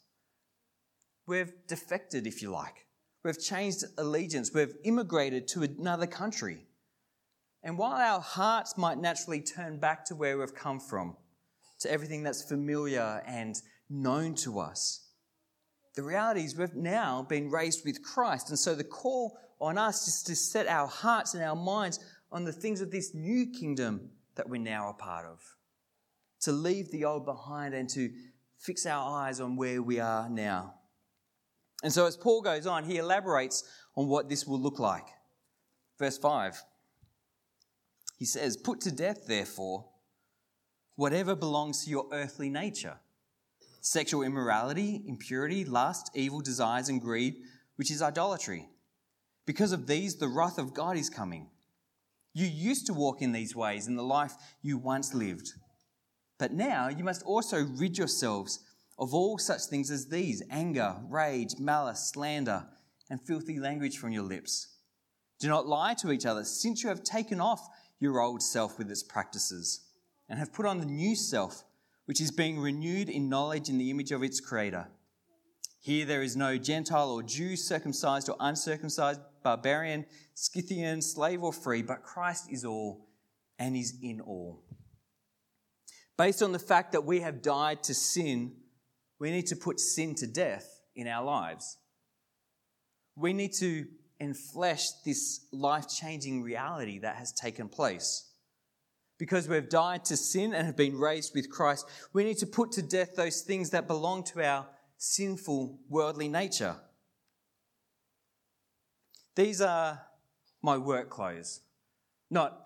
We've 1.27 1.53
defected, 1.67 2.25
if 2.25 2.41
you 2.41 2.49
like. 2.49 2.87
We've 3.23 3.39
changed 3.39 3.83
allegiance. 3.97 4.51
We've 4.53 4.75
immigrated 4.83 5.47
to 5.49 5.63
another 5.63 6.07
country. 6.07 6.65
And 7.63 7.77
while 7.77 7.93
our 7.93 8.19
hearts 8.19 8.77
might 8.77 8.97
naturally 8.97 9.41
turn 9.41 9.79
back 9.79 10.05
to 10.05 10.15
where 10.15 10.37
we've 10.39 10.55
come 10.55 10.79
from, 10.79 11.15
to 11.81 11.91
everything 11.91 12.23
that's 12.23 12.43
familiar 12.43 13.21
and 13.25 13.61
known 13.89 14.35
to 14.35 14.59
us. 14.59 15.07
The 15.95 16.03
reality 16.03 16.41
is 16.41 16.57
we've 16.57 16.73
now 16.73 17.25
been 17.27 17.49
raised 17.49 17.85
with 17.85 18.01
Christ. 18.01 18.49
And 18.49 18.57
so 18.57 18.75
the 18.75 18.83
call 18.83 19.37
on 19.59 19.77
us 19.77 20.07
is 20.07 20.23
to 20.23 20.35
set 20.35 20.67
our 20.67 20.87
hearts 20.87 21.33
and 21.33 21.43
our 21.43 21.55
minds 21.55 21.99
on 22.31 22.45
the 22.45 22.53
things 22.53 22.81
of 22.81 22.91
this 22.91 23.13
new 23.13 23.47
kingdom 23.47 24.09
that 24.35 24.47
we're 24.47 24.61
now 24.61 24.89
a 24.89 24.93
part 24.93 25.25
of. 25.25 25.39
To 26.41 26.51
leave 26.51 26.91
the 26.91 27.05
old 27.05 27.25
behind 27.25 27.73
and 27.73 27.89
to 27.89 28.09
fix 28.57 28.85
our 28.85 29.19
eyes 29.19 29.39
on 29.41 29.57
where 29.57 29.81
we 29.81 29.99
are 29.99 30.29
now. 30.29 30.75
And 31.83 31.91
so 31.91 32.05
as 32.05 32.15
Paul 32.15 32.41
goes 32.41 32.67
on, 32.67 32.85
he 32.85 32.97
elaborates 32.97 33.63
on 33.95 34.07
what 34.07 34.29
this 34.29 34.45
will 34.45 34.59
look 34.59 34.79
like. 34.79 35.07
Verse 35.99 36.17
5. 36.17 36.61
He 38.17 38.25
says, 38.25 38.55
Put 38.55 38.81
to 38.81 38.91
death, 38.91 39.25
therefore, 39.27 39.90
whatever 41.01 41.35
belongs 41.35 41.83
to 41.83 41.89
your 41.89 42.05
earthly 42.11 42.47
nature 42.47 42.95
sexual 43.83 44.21
immorality, 44.21 45.01
impurity, 45.07 45.65
lust, 45.65 46.11
evil 46.13 46.39
desires, 46.39 46.89
and 46.89 47.01
greed, 47.01 47.37
which 47.75 47.89
is 47.89 48.03
idolatry. 48.03 48.69
Because 49.47 49.71
of 49.71 49.87
these, 49.87 50.17
the 50.17 50.27
wrath 50.27 50.59
of 50.59 50.75
God 50.75 50.97
is 50.97 51.09
coming. 51.09 51.49
You 52.35 52.45
used 52.45 52.85
to 52.85 52.93
walk 52.93 53.23
in 53.23 53.31
these 53.31 53.55
ways 53.55 53.87
in 53.87 53.95
the 53.95 54.03
life 54.03 54.35
you 54.61 54.77
once 54.77 55.15
lived. 55.15 55.53
But 56.37 56.53
now 56.53 56.89
you 56.89 57.03
must 57.03 57.23
also 57.23 57.65
rid 57.79 57.97
yourselves 57.97 58.59
of 58.99 59.15
all 59.15 59.39
such 59.39 59.63
things 59.63 59.89
as 59.89 60.05
these 60.05 60.43
anger, 60.51 60.97
rage, 61.09 61.55
malice, 61.57 62.11
slander, 62.13 62.67
and 63.09 63.19
filthy 63.19 63.59
language 63.59 63.97
from 63.97 64.11
your 64.11 64.21
lips. 64.21 64.67
Do 65.39 65.47
not 65.47 65.65
lie 65.65 65.95
to 65.95 66.11
each 66.11 66.27
other, 66.27 66.43
since 66.43 66.83
you 66.83 66.89
have 66.89 67.01
taken 67.01 67.41
off 67.41 67.67
your 67.99 68.19
old 68.19 68.43
self 68.43 68.77
with 68.77 68.91
its 68.91 69.01
practices 69.01 69.87
and 70.31 70.39
have 70.39 70.53
put 70.53 70.65
on 70.65 70.79
the 70.79 70.85
new 70.85 71.13
self, 71.13 71.65
which 72.05 72.21
is 72.21 72.31
being 72.31 72.57
renewed 72.57 73.09
in 73.09 73.27
knowledge 73.27 73.67
in 73.67 73.77
the 73.77 73.91
image 73.91 74.13
of 74.13 74.23
its 74.23 74.39
Creator. 74.39 74.87
Here 75.81 76.05
there 76.05 76.23
is 76.23 76.37
no 76.37 76.57
Gentile 76.57 77.11
or 77.11 77.21
Jew, 77.21 77.57
circumcised 77.57 78.29
or 78.29 78.37
uncircumcised, 78.39 79.19
barbarian, 79.43 80.05
Scythian, 80.33 81.01
slave 81.01 81.43
or 81.43 81.51
free, 81.51 81.81
but 81.81 82.03
Christ 82.03 82.45
is 82.49 82.63
all 82.63 83.09
and 83.59 83.75
is 83.75 83.95
in 84.01 84.21
all. 84.21 84.63
Based 86.17 86.41
on 86.41 86.53
the 86.53 86.59
fact 86.59 86.93
that 86.93 87.03
we 87.03 87.19
have 87.19 87.41
died 87.41 87.83
to 87.83 87.93
sin, 87.93 88.53
we 89.19 89.31
need 89.31 89.47
to 89.47 89.57
put 89.57 89.81
sin 89.81 90.15
to 90.15 90.27
death 90.27 90.81
in 90.95 91.09
our 91.09 91.25
lives. 91.25 91.77
We 93.17 93.33
need 93.33 93.51
to 93.55 93.85
enflesh 94.21 95.03
this 95.03 95.45
life 95.51 95.89
changing 95.89 96.41
reality 96.41 96.99
that 96.99 97.17
has 97.17 97.33
taken 97.33 97.67
place. 97.67 98.30
Because 99.21 99.47
we've 99.47 99.69
died 99.69 100.03
to 100.03 100.17
sin 100.17 100.51
and 100.51 100.65
have 100.65 100.75
been 100.75 100.97
raised 100.97 101.35
with 101.35 101.47
Christ, 101.47 101.87
we 102.11 102.23
need 102.23 102.39
to 102.39 102.47
put 102.47 102.71
to 102.71 102.81
death 102.81 103.15
those 103.15 103.41
things 103.41 103.69
that 103.69 103.85
belong 103.85 104.23
to 104.23 104.43
our 104.43 104.65
sinful 104.97 105.77
worldly 105.87 106.27
nature. 106.27 106.77
These 109.35 109.61
are 109.61 110.01
my 110.63 110.75
work 110.75 111.11
clothes. 111.11 111.61
Not 112.31 112.65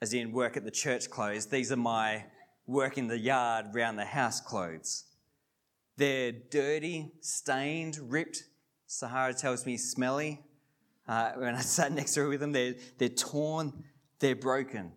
as 0.00 0.14
in 0.14 0.30
work 0.30 0.56
at 0.56 0.62
the 0.62 0.70
church 0.70 1.10
clothes, 1.10 1.46
these 1.46 1.72
are 1.72 1.76
my 1.76 2.26
work 2.68 2.98
in 2.98 3.08
the 3.08 3.18
yard 3.18 3.74
round 3.74 3.98
the 3.98 4.04
house 4.04 4.40
clothes. 4.40 5.06
They're 5.96 6.30
dirty, 6.30 7.10
stained, 7.20 7.98
ripped. 8.00 8.44
Sahara 8.86 9.34
tells 9.34 9.66
me 9.66 9.76
smelly. 9.76 10.40
Uh, 11.08 11.32
when 11.32 11.56
I 11.56 11.62
sat 11.62 11.90
next 11.90 12.14
to 12.14 12.20
her 12.20 12.28
with 12.28 12.38
them, 12.38 12.52
they're, 12.52 12.76
they're 12.96 13.08
torn, 13.08 13.82
they're 14.20 14.36
broken. 14.36 14.92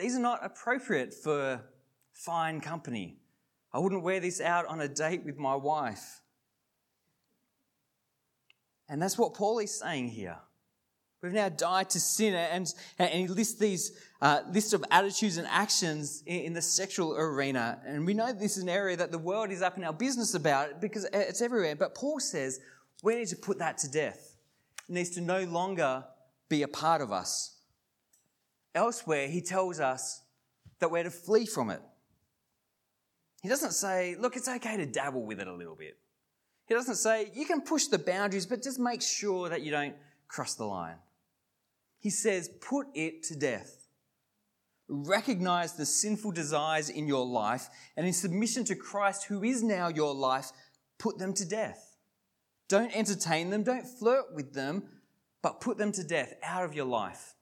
These 0.00 0.16
are 0.16 0.20
not 0.20 0.44
appropriate 0.44 1.12
for 1.12 1.60
fine 2.12 2.60
company. 2.60 3.18
I 3.72 3.78
wouldn't 3.78 4.02
wear 4.02 4.18
this 4.18 4.40
out 4.40 4.66
on 4.66 4.80
a 4.80 4.88
date 4.88 5.24
with 5.24 5.38
my 5.38 5.54
wife. 5.54 6.20
And 8.88 9.00
that's 9.00 9.16
what 9.16 9.34
Paul 9.34 9.58
is 9.58 9.78
saying 9.78 10.08
here. 10.08 10.38
We've 11.22 11.32
now 11.32 11.50
died 11.50 11.90
to 11.90 12.00
sin, 12.00 12.34
and, 12.34 12.72
and 12.98 13.10
he 13.10 13.28
lists 13.28 13.58
these 13.58 13.92
uh, 14.22 14.40
list 14.50 14.72
of 14.72 14.82
attitudes 14.90 15.36
and 15.36 15.46
actions 15.46 16.22
in, 16.24 16.40
in, 16.40 16.52
the 16.54 16.62
sexual 16.62 17.14
arena. 17.14 17.78
And 17.84 18.06
we 18.06 18.14
know 18.14 18.32
this 18.32 18.56
is 18.56 18.62
an 18.62 18.70
area 18.70 18.96
that 18.96 19.12
the 19.12 19.18
world 19.18 19.50
is 19.50 19.60
up 19.60 19.76
in 19.76 19.84
our 19.84 19.92
business 19.92 20.34
about 20.34 20.80
because 20.80 21.06
it's 21.12 21.42
everywhere. 21.42 21.76
But 21.76 21.94
Paul 21.94 22.20
says 22.20 22.58
we 23.02 23.16
need 23.16 23.28
to 23.28 23.36
put 23.36 23.58
that 23.58 23.76
to 23.78 23.90
death. 23.90 24.36
It 24.88 24.92
needs 24.92 25.10
to 25.10 25.20
no 25.20 25.44
longer 25.44 26.04
be 26.48 26.62
a 26.62 26.68
part 26.68 27.02
of 27.02 27.12
us. 27.12 27.59
Elsewhere, 28.74 29.28
he 29.28 29.40
tells 29.40 29.80
us 29.80 30.22
that 30.78 30.90
we're 30.90 31.04
to 31.04 31.10
flee 31.10 31.46
from 31.46 31.70
it. 31.70 31.80
He 33.42 33.48
doesn't 33.48 33.72
say, 33.72 34.16
look, 34.18 34.36
it's 34.36 34.48
okay 34.48 34.76
to 34.76 34.86
dabble 34.86 35.24
with 35.24 35.40
it 35.40 35.46
a 35.46 35.54
little 35.54 35.74
bit. 35.74 35.96
He 36.66 36.74
doesn't 36.74 36.96
say, 36.96 37.30
you 37.34 37.46
can 37.46 37.62
push 37.62 37.86
the 37.86 37.98
boundaries, 37.98 38.46
but 38.46 38.62
just 38.62 38.78
make 38.78 39.02
sure 39.02 39.48
that 39.48 39.62
you 39.62 39.70
don't 39.70 39.94
cross 40.28 40.54
the 40.54 40.64
line. 40.64 40.96
He 41.98 42.10
says, 42.10 42.48
put 42.60 42.86
it 42.94 43.22
to 43.24 43.36
death. 43.36 43.88
Recognize 44.88 45.72
the 45.72 45.86
sinful 45.86 46.32
desires 46.32 46.88
in 46.88 47.06
your 47.06 47.26
life, 47.26 47.68
and 47.96 48.06
in 48.06 48.12
submission 48.12 48.64
to 48.64 48.74
Christ, 48.74 49.24
who 49.24 49.42
is 49.42 49.62
now 49.62 49.88
your 49.88 50.14
life, 50.14 50.50
put 50.98 51.18
them 51.18 51.32
to 51.34 51.48
death. 51.48 51.96
Don't 52.68 52.96
entertain 52.96 53.50
them, 53.50 53.64
don't 53.64 53.86
flirt 53.86 54.34
with 54.34 54.52
them, 54.52 54.84
but 55.42 55.60
put 55.60 55.78
them 55.78 55.92
to 55.92 56.04
death 56.04 56.34
out 56.42 56.64
of 56.64 56.74
your 56.74 56.84
life. 56.84 57.34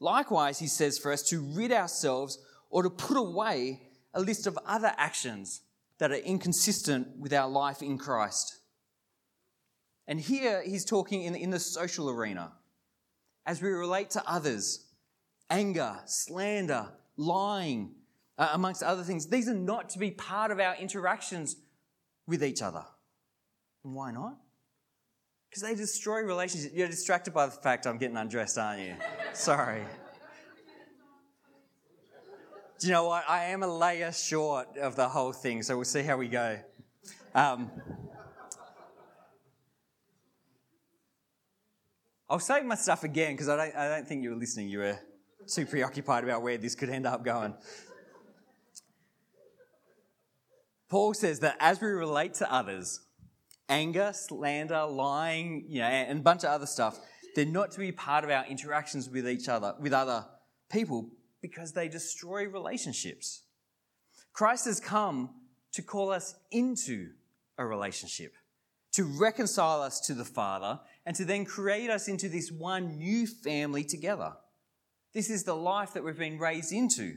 Likewise, 0.00 0.58
he 0.58 0.66
says 0.66 0.98
for 0.98 1.12
us 1.12 1.22
to 1.24 1.40
rid 1.40 1.72
ourselves 1.72 2.38
or 2.70 2.82
to 2.82 2.90
put 2.90 3.16
away 3.16 3.82
a 4.14 4.20
list 4.20 4.46
of 4.46 4.58
other 4.64 4.92
actions 4.96 5.62
that 5.98 6.12
are 6.12 6.16
inconsistent 6.16 7.18
with 7.18 7.32
our 7.32 7.48
life 7.48 7.82
in 7.82 7.98
Christ. 7.98 8.58
And 10.06 10.20
here 10.20 10.62
he's 10.64 10.84
talking 10.84 11.22
in, 11.22 11.34
in 11.34 11.50
the 11.50 11.58
social 11.58 12.08
arena. 12.08 12.52
As 13.44 13.60
we 13.60 13.70
relate 13.70 14.10
to 14.10 14.22
others, 14.30 14.86
anger, 15.50 15.98
slander, 16.06 16.88
lying, 17.16 17.94
uh, 18.38 18.50
amongst 18.52 18.82
other 18.82 19.02
things, 19.02 19.26
these 19.26 19.48
are 19.48 19.54
not 19.54 19.90
to 19.90 19.98
be 19.98 20.10
part 20.10 20.50
of 20.50 20.60
our 20.60 20.76
interactions 20.76 21.56
with 22.26 22.44
each 22.44 22.62
other. 22.62 22.84
And 23.84 23.94
why 23.94 24.12
not? 24.12 24.36
Because 25.48 25.62
they 25.62 25.74
destroy 25.74 26.20
relationships. 26.20 26.74
You're 26.74 26.88
distracted 26.88 27.32
by 27.32 27.46
the 27.46 27.52
fact 27.52 27.86
I'm 27.86 27.98
getting 27.98 28.16
undressed, 28.16 28.58
aren't 28.58 28.80
you? 28.80 28.94
Sorry. 29.32 29.82
Do 32.78 32.86
you 32.86 32.92
know 32.92 33.06
what? 33.06 33.24
I 33.28 33.46
am 33.46 33.62
a 33.62 33.66
layer 33.66 34.12
short 34.12 34.76
of 34.76 34.94
the 34.94 35.08
whole 35.08 35.32
thing, 35.32 35.62
so 35.62 35.74
we'll 35.76 35.84
see 35.84 36.02
how 36.02 36.16
we 36.16 36.28
go. 36.28 36.58
Um, 37.34 37.70
I'll 42.30 42.38
save 42.38 42.64
my 42.64 42.74
stuff 42.74 43.04
again 43.04 43.32
because 43.32 43.48
I 43.48 43.56
don't, 43.56 43.76
I 43.76 43.88
don't 43.88 44.06
think 44.06 44.22
you 44.22 44.30
were 44.30 44.36
listening. 44.36 44.68
You 44.68 44.78
were 44.80 44.98
too 45.46 45.64
preoccupied 45.64 46.24
about 46.24 46.42
where 46.42 46.58
this 46.58 46.74
could 46.74 46.90
end 46.90 47.06
up 47.06 47.24
going. 47.24 47.54
Paul 50.88 51.14
says 51.14 51.40
that 51.40 51.56
as 51.58 51.80
we 51.80 51.88
relate 51.88 52.34
to 52.34 52.52
others, 52.52 53.00
anger, 53.68 54.12
slander, 54.14 54.84
lying, 54.84 55.64
you 55.68 55.80
know, 55.80 55.86
and 55.86 56.20
a 56.20 56.22
bunch 56.22 56.44
of 56.44 56.50
other 56.50 56.66
stuff, 56.66 56.98
they're 57.34 57.44
not 57.44 57.70
to 57.72 57.78
be 57.78 57.92
part 57.92 58.24
of 58.24 58.30
our 58.30 58.46
interactions 58.46 59.08
with 59.08 59.28
each 59.28 59.48
other, 59.48 59.74
with 59.80 59.92
other 59.92 60.26
people, 60.70 61.10
because 61.40 61.72
they 61.72 61.88
destroy 61.88 62.46
relationships. 62.46 63.42
Christ 64.32 64.64
has 64.66 64.80
come 64.80 65.30
to 65.72 65.82
call 65.82 66.10
us 66.10 66.34
into 66.50 67.10
a 67.58 67.66
relationship, 67.66 68.34
to 68.92 69.04
reconcile 69.04 69.82
us 69.82 70.00
to 70.00 70.14
the 70.14 70.24
Father, 70.24 70.80
and 71.04 71.14
to 71.16 71.24
then 71.24 71.44
create 71.44 71.90
us 71.90 72.08
into 72.08 72.28
this 72.28 72.50
one 72.50 72.98
new 72.98 73.26
family 73.26 73.84
together. 73.84 74.32
This 75.12 75.30
is 75.30 75.44
the 75.44 75.56
life 75.56 75.94
that 75.94 76.04
we've 76.04 76.18
been 76.18 76.38
raised 76.38 76.72
into. 76.72 77.16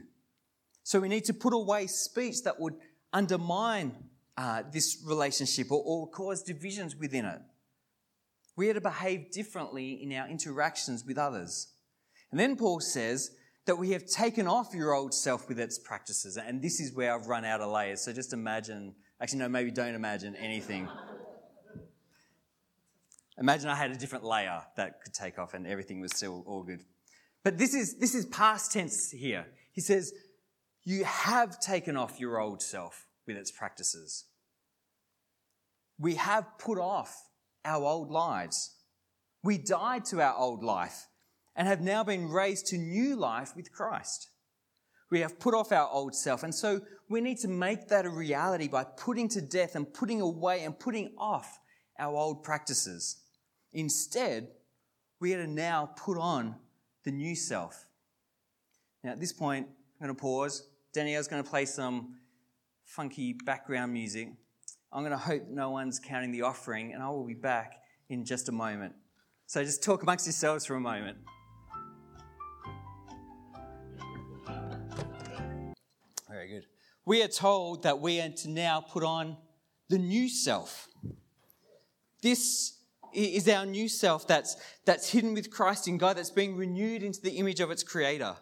So 0.84 1.00
we 1.00 1.10
need 1.10 1.26
to 1.26 1.34
put 1.34 1.54
away 1.54 1.88
speech 1.88 2.44
that 2.44 2.60
would 2.60 2.76
undermine 3.14 3.96
uh, 4.38 4.64
this 4.72 5.04
relationship 5.06 5.72
or, 5.72 5.82
or 5.86 6.10
cause 6.10 6.44
divisions 6.44 6.96
within 6.96 7.26
it. 7.26 7.40
We 8.56 8.70
are 8.70 8.74
to 8.74 8.82
behave 8.82 9.32
differently 9.32 10.02
in 10.04 10.14
our 10.14 10.28
interactions 10.28 11.06
with 11.06 11.18
others. 11.18 11.68
And 12.32 12.40
then 12.40 12.56
Paul 12.56 12.80
says 12.80 13.32
that 13.66 13.78
we 13.78 13.92
have 13.92 14.06
taken 14.06 14.48
off 14.48 14.74
your 14.74 14.94
old 14.94 15.14
self 15.14 15.48
with 15.48 15.60
its 15.60 15.78
practices. 15.78 16.38
And 16.38 16.62
this 16.62 16.80
is 16.80 16.94
where 16.94 17.14
I've 17.14 17.28
run 17.28 17.46
out 17.46 17.62
of 17.62 17.72
layers. 17.72 18.02
So 18.02 18.14
just 18.14 18.34
imagine, 18.34 18.96
actually, 19.22 19.40
no, 19.40 19.50
maybe 19.50 19.72
don't 19.72 19.96
imagine 19.96 20.36
anything. 20.36 20.88
imagine 23.38 23.70
I 23.70 23.76
had 23.76 23.92
a 23.92 23.96
different 23.96 24.24
layer 24.24 24.62
that 24.78 25.02
could 25.04 25.14
take 25.14 25.38
off 25.40 25.54
and 25.54 25.68
everything 25.68 26.02
was 26.02 26.12
still 26.16 26.44
all 26.48 26.64
good. 26.64 26.84
But 27.44 27.58
this 27.58 27.74
is, 27.74 27.98
this 27.98 28.16
is 28.16 28.26
past 28.26 28.72
tense 28.72 29.12
here. 29.12 29.46
He 29.72 29.82
says, 29.82 30.14
You 30.84 31.04
have 31.04 31.60
taken 31.60 31.98
off 31.98 32.20
your 32.20 32.40
old 32.40 32.62
self 32.62 33.08
with 33.28 33.38
its 33.38 33.52
practices. 33.52 34.26
We 36.00 36.16
have 36.16 36.58
put 36.58 36.80
off 36.80 37.30
our 37.64 37.84
old 37.84 38.12
lives. 38.12 38.76
We 39.44 39.58
died 39.58 40.06
to 40.06 40.22
our 40.22 40.36
old 40.36 40.64
life 40.64 41.08
and 41.56 41.68
have 41.68 41.82
now 41.82 42.04
been 42.04 42.30
raised 42.30 42.68
to 42.68 42.78
new 42.78 43.16
life 43.16 43.56
with 43.56 43.72
Christ. 43.72 44.30
We 45.10 45.20
have 45.20 45.40
put 45.40 45.54
off 45.54 45.72
our 45.72 45.90
old 45.90 46.16
self, 46.16 46.44
and 46.44 46.56
so 46.56 46.82
we 47.10 47.20
need 47.20 47.38
to 47.40 47.50
make 47.50 47.90
that 47.90 48.06
a 48.06 48.10
reality 48.10 48.70
by 48.70 48.86
putting 48.86 49.28
to 49.30 49.42
death 49.42 49.76
and 49.76 49.94
putting 49.94 50.22
away 50.22 50.64
and 50.64 50.80
putting 50.80 51.12
off 51.18 51.60
our 52.00 52.16
old 52.16 52.44
practices. 52.44 53.18
Instead, 53.74 54.48
we 55.20 55.34
are 55.34 55.46
to 55.46 55.52
now 55.52 55.92
put 55.98 56.18
on 56.18 56.56
the 57.04 57.12
new 57.12 57.36
self. 57.36 57.86
Now, 59.04 59.12
at 59.12 59.20
this 59.20 59.34
point, 59.34 59.68
I'm 60.00 60.08
going 60.08 60.16
to 60.16 60.22
pause. 60.22 60.68
Danielle's 60.94 61.28
going 61.28 61.44
to 61.44 61.50
play 61.50 61.66
some 61.66 62.16
funky 62.92 63.32
background 63.46 63.94
music. 63.94 64.34
I'm 64.92 65.02
going 65.02 65.12
to 65.12 65.18
hope 65.18 65.44
no 65.50 65.72
one's 65.72 65.98
counting 65.98 66.34
the 66.34 66.42
offering, 66.42 66.94
and 66.94 67.02
I 67.02 67.10
will 67.10 67.26
be 67.26 67.34
back 67.34 67.76
in 68.10 68.26
just 68.26 68.50
a 68.50 68.52
moment. 68.52 68.94
So 69.48 69.64
just 69.64 69.82
talk 69.82 70.04
amongst 70.04 70.26
yourselves 70.26 70.66
for 70.66 70.76
a 70.76 70.82
moment. 70.82 71.18
Very 76.30 76.50
good. 76.50 76.66
We 77.06 77.24
are 77.24 77.30
told 77.30 77.84
that 77.84 78.00
we 78.00 78.20
are 78.20 78.30
to 78.30 78.50
now 78.50 78.82
put 78.82 79.04
on 79.06 79.38
the 79.88 79.98
new 79.98 80.28
self. 80.28 80.88
This 82.22 82.78
is 83.14 83.48
our 83.48 83.66
new 83.66 83.88
self 83.88 84.28
that's, 84.28 84.58
that's 84.86 85.10
hidden 85.10 85.34
with 85.34 85.50
Christ 85.50 85.88
in 85.88 85.98
God, 85.98 86.18
that's 86.18 86.30
being 86.30 86.58
renewed 86.58 87.04
into 87.04 87.22
the 87.22 87.32
image 87.32 87.62
of 87.62 87.72
its 87.72 87.84
creator. 87.84 88.36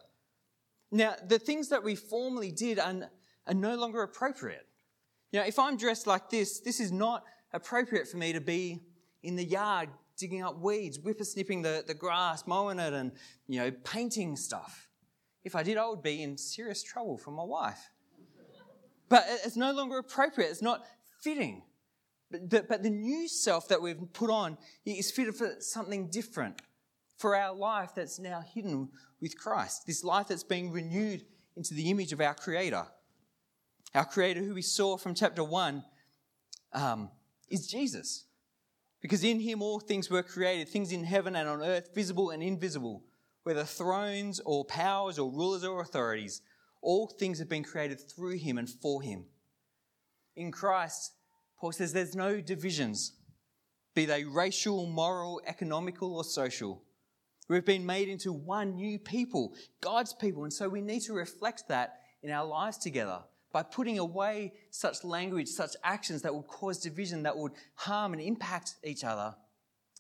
Now, 0.91 1.13
the 1.27 1.38
things 1.38 1.70
that 1.70 1.84
we 1.84 1.96
formerly 1.96 2.51
did 2.51 2.79
are, 2.79 3.12
are 3.50 3.56
no 3.56 3.75
longer 3.75 4.03
appropriate. 4.03 4.65
You 5.32 5.39
know, 5.39 5.46
if 5.46 5.60
I'm 5.60 5.75
dressed 5.75 6.08
like 6.08 6.29
this, 6.29 6.60
this 6.60 6.79
is 6.79 6.91
not 6.91 7.24
appropriate 7.51 8.08
for 8.08 8.18
me 8.18 8.32
to 8.34 8.41
be 8.41 8.79
in 9.24 9.36
the 9.36 9.44
yard 9.44 9.89
digging 10.18 10.44
up 10.44 10.60
weeds, 10.60 10.98
whippersnipping 10.98 11.63
the, 11.63 11.84
the 11.86 11.94
grass, 11.94 12.46
mowing 12.46 12.79
it, 12.79 12.94
and, 12.94 13.12
you 13.48 13.60
know, 13.60 13.72
painting 13.84 14.36
stuff. 14.36 14.88
If 15.44 15.56
I 15.56 15.63
did, 15.63 15.77
I 15.77 15.88
would 15.88 16.03
be 16.03 16.22
in 16.22 16.38
serious 16.38 16.84
trouble 16.84 17.18
from 17.18 17.36
my 17.36 17.44
wife. 17.44 17.89
But 19.08 19.25
it's 19.44 19.56
no 19.56 19.72
longer 19.72 19.98
appropriate. 19.98 20.50
It's 20.50 20.62
not 20.62 20.86
fitting. 21.22 21.63
But 22.29 22.50
the, 22.50 22.65
but 22.68 22.84
the 22.84 22.91
new 22.91 23.27
self 23.27 23.68
that 23.70 23.82
we've 23.82 23.98
put 24.13 24.29
on 24.29 24.58
is 24.86 25.10
fitted 25.10 25.36
for 25.36 25.56
something 25.60 26.10
different, 26.10 26.62
for 27.18 27.36
our 27.36 27.56
life 27.56 27.91
that's 27.96 28.20
now 28.20 28.44
hidden 28.53 28.89
with 29.20 29.38
Christ, 29.38 29.88
this 29.88 30.03
life 30.03 30.27
that's 30.27 30.44
being 30.44 30.72
renewed 30.72 31.25
into 31.56 31.74
the 31.74 31.89
image 31.89 32.13
of 32.13 32.22
our 32.22 32.36
Creator. 32.36 32.86
Our 33.96 34.05
Creator, 34.05 34.41
who 34.41 34.53
we 34.53 34.62
saw 34.62 34.98
from 34.98 35.15
chapter 35.15 35.43
1, 35.43 35.84
um, 36.74 37.10
is 37.50 37.67
Jesus. 37.67 38.25
Because 39.01 39.24
in 39.24 39.39
Him 39.39 39.62
all 39.62 39.79
things 39.79 40.10
were 40.10 40.24
created, 40.24 40.69
things 40.69 40.91
in 40.91 41.03
heaven 41.03 41.36
and 41.36 41.50
on 41.50 41.63
earth, 41.63 41.89
visible 41.96 42.29
and 42.29 42.43
invisible, 42.43 43.03
whether 43.43 43.63
thrones 43.63 44.39
or 44.46 44.65
powers 44.65 45.17
or 45.17 45.31
rulers 45.31 45.63
or 45.63 45.81
authorities, 45.81 46.41
all 46.81 47.08
things 47.08 47.39
have 47.39 47.50
been 47.50 47.63
created 47.63 48.00
through 48.00 48.38
him 48.38 48.58
and 48.58 48.69
for 48.69 49.01
him. 49.01 49.25
In 50.36 50.51
Christ, 50.51 51.13
Paul 51.60 51.72
says 51.72 51.91
there's 51.91 52.15
no 52.15 52.39
divisions, 52.39 53.13
be 53.96 54.05
they 54.05 54.24
racial, 54.24 54.86
moral, 54.86 55.41
economical, 55.46 56.15
or 56.15 56.24
social. 56.24 56.84
We've 57.50 57.65
been 57.65 57.86
made 57.86 58.08
into 58.08 58.31
one 58.31 58.75
new 58.75 59.00
people, 59.00 59.55
God's 59.81 60.13
people, 60.13 60.43
and 60.43 60.53
so 60.53 60.69
we 60.69 60.81
need 60.81 61.01
to 61.01 61.13
reflect 61.13 61.67
that 61.67 61.96
in 62.22 62.31
our 62.31 62.46
lives 62.46 62.77
together 62.77 63.24
by 63.51 63.63
putting 63.63 63.98
away 63.98 64.53
such 64.70 65.03
language, 65.03 65.48
such 65.48 65.75
actions 65.84 66.22
that 66.22 66.34
would 66.34 66.48
cause 66.48 66.79
division, 66.79 67.24
that 67.24 67.38
would 67.38 67.53
harm 67.75 68.13
and 68.13 68.22
impact 68.22 68.75
each 68.84 69.03
other, 69.03 69.36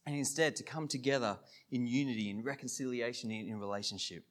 and 0.05 0.15
instead 0.15 0.55
to 0.55 0.63
come 0.63 0.87
together 0.87 1.37
in 1.71 1.87
unity, 1.87 2.29
in 2.29 2.43
reconciliation, 2.43 3.31
in, 3.31 3.47
in 3.47 3.59
relationship. 3.59 4.23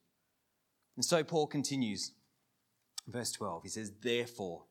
And 0.97 1.05
so 1.05 1.23
Paul 1.25 1.47
continues, 1.47 2.13
verse 3.07 3.33
12. 3.33 3.63
He 3.65 3.69
says, 3.69 3.93
Therefore, 4.03 4.65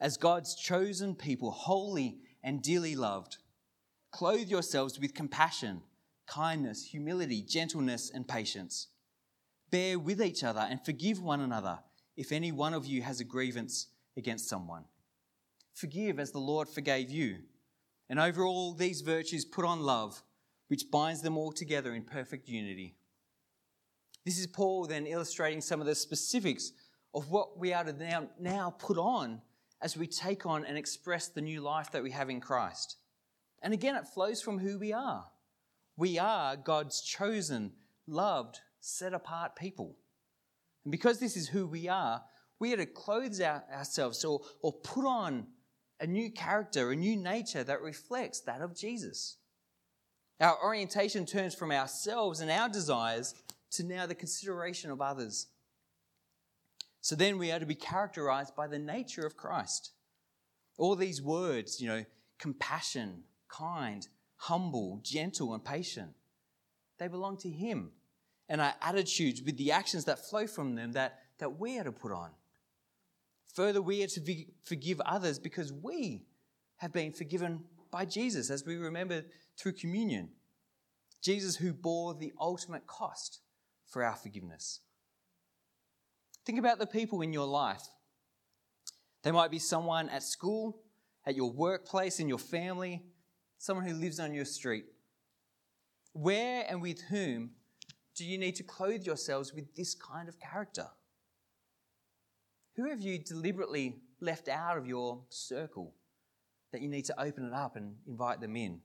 as 0.00 0.16
God's 0.16 0.54
chosen 0.54 1.14
people, 1.14 1.50
holy 1.50 2.18
and 2.42 2.62
dearly 2.62 2.94
loved, 2.94 3.38
clothe 4.10 4.48
yourselves 4.48 4.98
with 4.98 5.14
compassion, 5.14 5.82
kindness, 6.26 6.84
humility, 6.84 7.42
gentleness, 7.42 8.10
and 8.12 8.26
patience. 8.26 8.88
Bear 9.70 9.98
with 9.98 10.22
each 10.22 10.44
other 10.44 10.66
and 10.68 10.84
forgive 10.84 11.20
one 11.20 11.40
another 11.40 11.80
if 12.18 12.32
any 12.32 12.50
one 12.50 12.74
of 12.74 12.84
you 12.84 13.00
has 13.00 13.20
a 13.20 13.24
grievance 13.24 13.86
against 14.16 14.48
someone. 14.48 14.84
Forgive 15.72 16.18
as 16.18 16.32
the 16.32 16.40
Lord 16.40 16.68
forgave 16.68 17.10
you. 17.10 17.36
And 18.10 18.18
over 18.18 18.44
all 18.44 18.74
these 18.74 19.02
virtues, 19.02 19.44
put 19.44 19.64
on 19.64 19.82
love, 19.84 20.24
which 20.66 20.90
binds 20.90 21.22
them 21.22 21.38
all 21.38 21.52
together 21.52 21.94
in 21.94 22.02
perfect 22.02 22.48
unity. 22.48 22.96
This 24.24 24.40
is 24.40 24.48
Paul 24.48 24.86
then 24.86 25.06
illustrating 25.06 25.60
some 25.60 25.80
of 25.80 25.86
the 25.86 25.94
specifics 25.94 26.72
of 27.14 27.30
what 27.30 27.56
we 27.56 27.72
are 27.72 27.84
to 27.84 27.92
now, 27.92 28.28
now 28.40 28.74
put 28.76 28.98
on 28.98 29.40
as 29.80 29.96
we 29.96 30.08
take 30.08 30.44
on 30.44 30.64
and 30.64 30.76
express 30.76 31.28
the 31.28 31.40
new 31.40 31.60
life 31.60 31.92
that 31.92 32.02
we 32.02 32.10
have 32.10 32.28
in 32.28 32.40
Christ. 32.40 32.96
And 33.62 33.72
again, 33.72 33.94
it 33.94 34.08
flows 34.08 34.42
from 34.42 34.58
who 34.58 34.76
we 34.76 34.92
are. 34.92 35.26
We 35.96 36.18
are 36.18 36.56
God's 36.56 37.00
chosen, 37.00 37.74
loved, 38.08 38.58
set 38.80 39.14
apart 39.14 39.54
people. 39.54 39.96
And 40.84 40.92
because 40.92 41.18
this 41.18 41.36
is 41.36 41.48
who 41.48 41.66
we 41.66 41.88
are, 41.88 42.22
we 42.58 42.72
are 42.72 42.78
to 42.78 42.86
clothe 42.86 43.40
our, 43.40 43.64
ourselves 43.72 44.24
or, 44.24 44.40
or 44.62 44.72
put 44.72 45.04
on 45.04 45.46
a 46.00 46.06
new 46.06 46.30
character, 46.30 46.90
a 46.90 46.96
new 46.96 47.16
nature 47.16 47.64
that 47.64 47.80
reflects 47.80 48.40
that 48.40 48.60
of 48.60 48.76
Jesus. 48.76 49.36
Our 50.40 50.56
orientation 50.62 51.26
turns 51.26 51.54
from 51.54 51.72
ourselves 51.72 52.40
and 52.40 52.50
our 52.50 52.68
desires 52.68 53.34
to 53.72 53.84
now 53.84 54.06
the 54.06 54.14
consideration 54.14 54.90
of 54.90 55.00
others. 55.00 55.48
So 57.00 57.16
then 57.16 57.38
we 57.38 57.50
are 57.50 57.58
to 57.58 57.66
be 57.66 57.74
characterized 57.74 58.54
by 58.54 58.68
the 58.68 58.78
nature 58.78 59.26
of 59.26 59.36
Christ. 59.36 59.92
All 60.76 60.94
these 60.94 61.20
words, 61.20 61.80
you 61.80 61.88
know, 61.88 62.04
compassion, 62.38 63.24
kind, 63.48 64.06
humble, 64.36 65.00
gentle, 65.02 65.54
and 65.54 65.64
patient, 65.64 66.10
they 66.98 67.08
belong 67.08 67.36
to 67.38 67.48
Him 67.48 67.90
and 68.48 68.60
our 68.60 68.74
attitudes 68.80 69.42
with 69.42 69.56
the 69.56 69.72
actions 69.72 70.04
that 70.06 70.18
flow 70.18 70.46
from 70.46 70.74
them 70.74 70.92
that, 70.92 71.18
that 71.38 71.58
we 71.58 71.78
are 71.78 71.84
to 71.84 71.92
put 71.92 72.12
on. 72.12 72.30
Further, 73.54 73.82
we 73.82 74.02
are 74.02 74.06
to 74.06 74.44
forgive 74.64 75.00
others 75.00 75.38
because 75.38 75.72
we 75.72 76.24
have 76.76 76.92
been 76.92 77.12
forgiven 77.12 77.64
by 77.90 78.04
Jesus, 78.04 78.50
as 78.50 78.64
we 78.64 78.76
remember 78.76 79.24
through 79.58 79.72
communion. 79.72 80.30
Jesus, 81.22 81.56
who 81.56 81.72
bore 81.72 82.14
the 82.14 82.32
ultimate 82.40 82.86
cost 82.86 83.40
for 83.86 84.04
our 84.04 84.14
forgiveness. 84.14 84.80
Think 86.46 86.58
about 86.58 86.78
the 86.78 86.86
people 86.86 87.20
in 87.20 87.32
your 87.32 87.46
life. 87.46 87.82
They 89.22 89.32
might 89.32 89.50
be 89.50 89.58
someone 89.58 90.08
at 90.08 90.22
school, 90.22 90.80
at 91.26 91.34
your 91.34 91.50
workplace, 91.50 92.20
in 92.20 92.28
your 92.28 92.38
family, 92.38 93.02
someone 93.58 93.86
who 93.86 93.94
lives 93.94 94.20
on 94.20 94.32
your 94.32 94.44
street. 94.44 94.84
Where 96.12 96.64
and 96.68 96.80
with 96.80 97.00
whom 97.02 97.50
do 98.18 98.26
you 98.26 98.36
need 98.36 98.56
to 98.56 98.64
clothe 98.64 99.04
yourselves 99.04 99.54
with 99.54 99.76
this 99.76 99.94
kind 99.94 100.28
of 100.28 100.40
character? 100.40 100.88
Who 102.74 102.90
have 102.90 103.00
you 103.00 103.18
deliberately 103.18 104.00
left 104.20 104.48
out 104.48 104.76
of 104.76 104.86
your 104.86 105.22
circle 105.28 105.94
that 106.72 106.82
you 106.82 106.88
need 106.88 107.04
to 107.04 107.20
open 107.20 107.46
it 107.46 107.52
up 107.52 107.76
and 107.76 107.94
invite 108.08 108.40
them 108.40 108.56
in? 108.56 108.80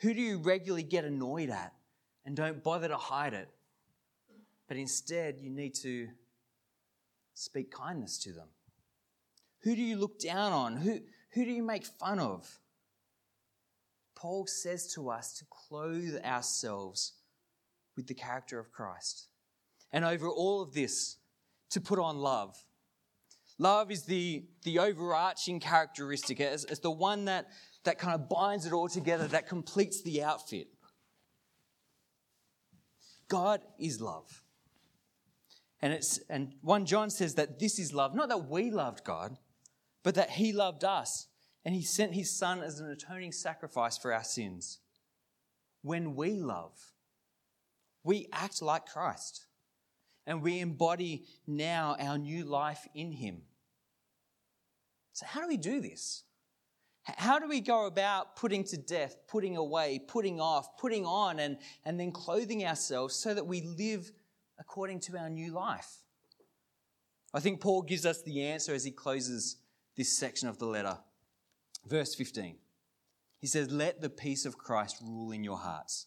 Who 0.00 0.14
do 0.14 0.20
you 0.20 0.38
regularly 0.38 0.82
get 0.82 1.04
annoyed 1.04 1.50
at 1.50 1.74
and 2.24 2.34
don't 2.34 2.62
bother 2.62 2.88
to 2.88 2.96
hide 2.96 3.34
it? 3.34 3.50
But 4.66 4.78
instead, 4.78 5.38
you 5.38 5.50
need 5.50 5.74
to 5.82 6.08
speak 7.34 7.70
kindness 7.70 8.18
to 8.24 8.32
them. 8.32 8.48
Who 9.62 9.76
do 9.76 9.82
you 9.82 9.96
look 9.96 10.18
down 10.18 10.52
on? 10.52 10.76
Who, 10.76 11.00
who 11.32 11.44
do 11.44 11.50
you 11.50 11.62
make 11.62 11.84
fun 11.84 12.18
of? 12.18 12.60
Paul 14.14 14.46
says 14.46 14.92
to 14.94 15.10
us 15.10 15.34
to 15.34 15.44
clothe 15.50 16.16
ourselves 16.24 17.12
with 17.96 18.06
the 18.06 18.14
character 18.14 18.58
of 18.58 18.72
Christ. 18.72 19.28
And 19.92 20.04
over 20.04 20.28
all 20.28 20.62
of 20.62 20.74
this, 20.74 21.16
to 21.70 21.80
put 21.80 21.98
on 21.98 22.18
love. 22.18 22.56
Love 23.58 23.90
is 23.90 24.04
the, 24.04 24.44
the 24.64 24.78
overarching 24.78 25.60
characteristic, 25.60 26.40
as, 26.40 26.64
as 26.64 26.80
the 26.80 26.90
one 26.90 27.24
that, 27.24 27.48
that 27.84 27.98
kind 27.98 28.14
of 28.14 28.28
binds 28.28 28.66
it 28.66 28.72
all 28.72 28.88
together, 28.88 29.26
that 29.28 29.48
completes 29.48 30.02
the 30.02 30.22
outfit. 30.22 30.68
God 33.28 33.60
is 33.78 34.00
love. 34.00 34.42
And, 35.80 35.92
it's, 35.92 36.18
and 36.28 36.54
1 36.62 36.86
John 36.86 37.10
says 37.10 37.34
that 37.34 37.58
this 37.58 37.78
is 37.78 37.92
love, 37.92 38.14
not 38.14 38.28
that 38.28 38.48
we 38.48 38.70
loved 38.70 39.04
God, 39.04 39.36
but 40.02 40.14
that 40.14 40.30
He 40.30 40.52
loved 40.52 40.84
us 40.84 41.28
and 41.64 41.74
He 41.74 41.82
sent 41.82 42.14
His 42.14 42.30
Son 42.30 42.62
as 42.62 42.80
an 42.80 42.90
atoning 42.90 43.32
sacrifice 43.32 43.98
for 43.98 44.12
our 44.12 44.24
sins. 44.24 44.78
When 45.82 46.14
we 46.14 46.34
love, 46.34 46.92
we 48.06 48.28
act 48.32 48.62
like 48.62 48.86
Christ 48.86 49.46
and 50.26 50.40
we 50.40 50.60
embody 50.60 51.24
now 51.46 51.96
our 51.98 52.16
new 52.16 52.44
life 52.44 52.86
in 52.94 53.12
Him. 53.12 53.42
So, 55.12 55.26
how 55.26 55.40
do 55.40 55.48
we 55.48 55.56
do 55.56 55.80
this? 55.80 56.22
How 57.02 57.38
do 57.38 57.48
we 57.48 57.60
go 57.60 57.86
about 57.86 58.36
putting 58.36 58.64
to 58.64 58.76
death, 58.76 59.16
putting 59.28 59.56
away, 59.56 60.00
putting 60.08 60.40
off, 60.40 60.76
putting 60.76 61.04
on, 61.04 61.38
and, 61.38 61.58
and 61.84 62.00
then 62.00 62.10
clothing 62.10 62.64
ourselves 62.64 63.14
so 63.14 63.32
that 63.32 63.46
we 63.46 63.62
live 63.62 64.10
according 64.58 65.00
to 65.00 65.16
our 65.18 65.30
new 65.30 65.52
life? 65.52 65.98
I 67.32 67.40
think 67.40 67.60
Paul 67.60 67.82
gives 67.82 68.06
us 68.06 68.22
the 68.22 68.42
answer 68.42 68.74
as 68.74 68.84
he 68.84 68.90
closes 68.90 69.56
this 69.96 70.16
section 70.16 70.48
of 70.48 70.58
the 70.58 70.66
letter. 70.66 70.98
Verse 71.86 72.14
15. 72.14 72.56
He 73.40 73.46
says, 73.46 73.70
Let 73.70 74.00
the 74.00 74.10
peace 74.10 74.44
of 74.44 74.58
Christ 74.58 74.96
rule 75.04 75.30
in 75.30 75.44
your 75.44 75.58
hearts 75.58 76.06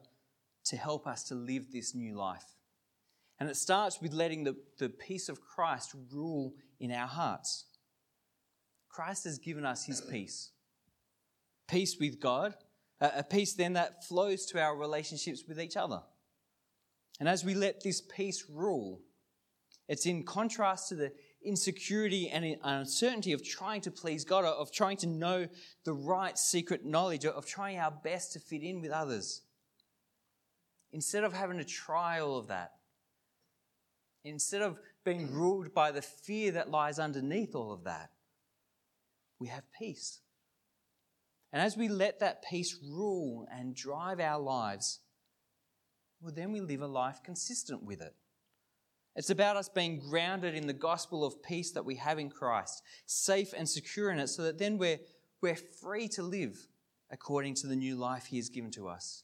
to 0.65 0.77
help 0.77 1.07
us 1.07 1.23
to 1.25 1.35
live 1.35 1.71
this 1.71 1.95
new 1.95 2.15
life. 2.15 2.45
And 3.39 3.49
it 3.49 3.55
starts 3.55 3.99
with 4.01 4.13
letting 4.13 4.43
the, 4.43 4.55
the 4.77 4.89
peace 4.89 5.27
of 5.27 5.41
Christ 5.41 5.95
rule 6.11 6.53
in 6.79 6.91
our 6.91 7.07
hearts. 7.07 7.65
Christ 8.87 9.23
has 9.23 9.39
given 9.39 9.65
us 9.65 9.85
his 9.85 10.01
peace 10.01 10.51
peace 11.67 11.97
with 11.97 12.19
God, 12.19 12.53
a 12.99 13.23
peace 13.23 13.53
then 13.53 13.73
that 13.73 14.03
flows 14.03 14.45
to 14.47 14.61
our 14.61 14.75
relationships 14.75 15.43
with 15.47 15.57
each 15.57 15.77
other. 15.77 16.01
And 17.17 17.29
as 17.29 17.45
we 17.45 17.53
let 17.53 17.81
this 17.81 18.01
peace 18.01 18.43
rule, 18.51 18.99
it's 19.87 20.05
in 20.05 20.23
contrast 20.23 20.89
to 20.89 20.95
the 20.95 21.13
insecurity 21.45 22.29
and 22.29 22.57
uncertainty 22.61 23.31
of 23.31 23.41
trying 23.41 23.79
to 23.81 23.91
please 23.91 24.25
God, 24.25 24.43
of 24.43 24.71
trying 24.73 24.97
to 24.97 25.07
know 25.07 25.47
the 25.85 25.93
right 25.93 26.37
secret 26.37 26.85
knowledge, 26.85 27.25
of 27.25 27.45
trying 27.45 27.77
our 27.77 27.91
best 27.91 28.33
to 28.33 28.39
fit 28.39 28.63
in 28.63 28.81
with 28.81 28.91
others 28.91 29.41
instead 30.93 31.23
of 31.23 31.33
having 31.33 31.57
to 31.57 31.63
try 31.63 32.19
all 32.19 32.37
of 32.37 32.47
that, 32.47 32.71
instead 34.23 34.61
of 34.61 34.79
being 35.03 35.31
ruled 35.31 35.73
by 35.73 35.91
the 35.91 36.01
fear 36.01 36.51
that 36.51 36.69
lies 36.69 36.99
underneath 36.99 37.55
all 37.55 37.71
of 37.71 37.83
that, 37.85 38.11
we 39.39 39.47
have 39.47 39.63
peace. 39.77 40.19
And 41.51 41.61
as 41.61 41.75
we 41.75 41.89
let 41.89 42.19
that 42.19 42.43
peace 42.43 42.77
rule 42.83 43.47
and 43.51 43.75
drive 43.75 44.19
our 44.19 44.39
lives, 44.39 44.99
well, 46.21 46.33
then 46.33 46.51
we 46.51 46.61
live 46.61 46.81
a 46.81 46.87
life 46.87 47.21
consistent 47.23 47.83
with 47.83 48.01
it. 48.01 48.13
It's 49.15 49.29
about 49.29 49.57
us 49.57 49.67
being 49.67 49.99
grounded 49.99 50.55
in 50.55 50.67
the 50.67 50.73
gospel 50.73 51.25
of 51.25 51.43
peace 51.43 51.71
that 51.71 51.83
we 51.83 51.95
have 51.95 52.19
in 52.19 52.29
Christ, 52.29 52.81
safe 53.05 53.53
and 53.57 53.67
secure 53.67 54.11
in 54.11 54.19
it, 54.19 54.27
so 54.27 54.43
that 54.43 54.57
then 54.57 54.77
we're, 54.77 54.99
we're 55.41 55.55
free 55.55 56.07
to 56.09 56.23
live 56.23 56.67
according 57.11 57.55
to 57.55 57.67
the 57.67 57.75
new 57.75 57.95
life 57.95 58.27
He 58.27 58.37
has 58.37 58.47
given 58.47 58.71
to 58.71 58.87
us. 58.87 59.23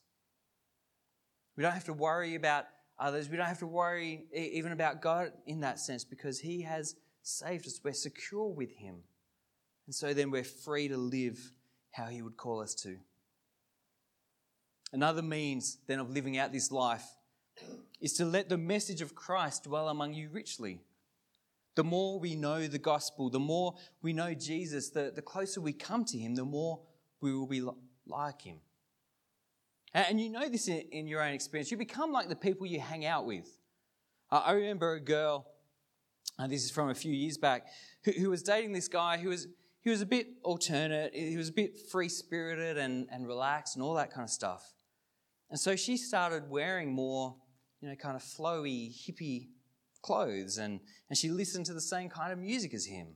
We 1.58 1.64
don't 1.64 1.74
have 1.74 1.86
to 1.86 1.94
worry 1.94 2.36
about 2.36 2.66
others. 3.00 3.30
We 3.30 3.36
don't 3.36 3.48
have 3.48 3.60
to 3.60 3.68
worry 3.68 4.26
even 4.32 4.72
about 4.72 5.02
God 5.02 5.32
in 5.46 5.60
that 5.62 5.80
sense 5.80 6.06
because 6.06 6.40
He 6.40 6.62
has 6.62 6.96
saved 7.24 7.66
us. 7.66 7.82
We're 7.84 7.94
secure 7.94 8.48
with 8.48 8.72
Him. 8.72 8.98
And 9.88 9.96
so 9.96 10.14
then 10.14 10.32
we're 10.32 10.44
free 10.44 10.88
to 10.88 10.98
live 10.98 11.52
how 11.92 12.06
He 12.06 12.22
would 12.22 12.38
call 12.38 12.62
us 12.62 12.76
to. 12.76 12.98
Another 14.94 15.22
means 15.22 15.80
then 15.88 16.00
of 16.00 16.12
living 16.12 16.38
out 16.38 16.54
this 16.54 16.72
life 16.72 17.06
is 18.00 18.14
to 18.14 18.26
let 18.26 18.50
the 18.50 18.58
message 18.58 19.02
of 19.02 19.16
Christ 19.16 19.64
dwell 19.64 19.90
among 19.90 20.14
you 20.14 20.30
richly. 20.32 20.82
The 21.76 21.84
more 21.84 22.20
we 22.20 22.36
know 22.36 22.68
the 22.68 22.78
gospel, 22.78 23.30
the 23.30 23.40
more 23.40 23.76
we 24.02 24.14
know 24.14 24.34
Jesus, 24.34 24.90
the, 24.90 25.12
the 25.14 25.22
closer 25.22 25.60
we 25.60 25.74
come 25.74 26.06
to 26.06 26.18
him, 26.18 26.36
the 26.36 26.46
more 26.46 26.80
we 27.20 27.34
will 27.34 27.48
be 27.48 27.64
like 28.08 28.42
him. 28.42 28.58
And 29.94 30.20
you 30.20 30.30
know 30.30 30.48
this 30.50 30.68
in, 30.68 30.84
in 30.92 31.08
your 31.08 31.22
own 31.22 31.34
experience. 31.34 31.72
You 31.72 31.78
become 31.78 32.12
like 32.12 32.30
the 32.30 32.36
people 32.36 32.68
you 32.68 32.80
hang 32.80 33.06
out 33.06 33.26
with. 33.26 33.48
Uh, 34.32 34.44
I 34.46 34.52
remember 34.52 34.94
a 34.94 35.00
girl, 35.00 35.48
and 36.38 36.52
this 36.52 36.64
is 36.64 36.72
from 36.72 36.90
a 36.90 36.96
few 36.96 37.14
years 37.14 37.38
back, 37.38 37.68
who, 38.04 38.12
who 38.12 38.30
was 38.30 38.44
dating 38.44 38.74
this 38.74 38.88
guy 38.88 39.18
who 39.18 39.30
was 39.30 39.48
he 39.88 39.92
was 39.92 40.02
a 40.02 40.06
bit 40.06 40.28
alternate, 40.44 41.14
he 41.14 41.38
was 41.38 41.48
a 41.48 41.54
bit 41.54 41.78
free 41.90 42.10
spirited 42.10 42.78
and, 42.78 43.08
and 43.10 43.26
relaxed 43.26 43.78
and 43.78 43.84
all 43.84 43.94
that 43.94 44.12
kind 44.12 44.26
of 44.26 44.30
stuff. 44.30 44.74
And 45.50 45.58
so 45.58 45.78
she 45.78 45.96
started 45.96 46.50
wearing 46.50 46.92
more 46.92 47.38
you 47.80 47.88
know, 47.88 47.96
kind 47.96 48.18
of 48.18 48.22
flowy, 48.22 48.92
hippie 48.92 49.48
clothes, 50.02 50.58
and, 50.58 50.82
and 51.10 51.18
she 51.18 51.30
listened 51.30 51.68
to 51.68 51.74
the 51.74 51.80
same 51.80 52.10
kind 52.10 52.34
of 52.34 52.40
music 52.40 52.74
as 52.74 52.86
him. 52.86 53.16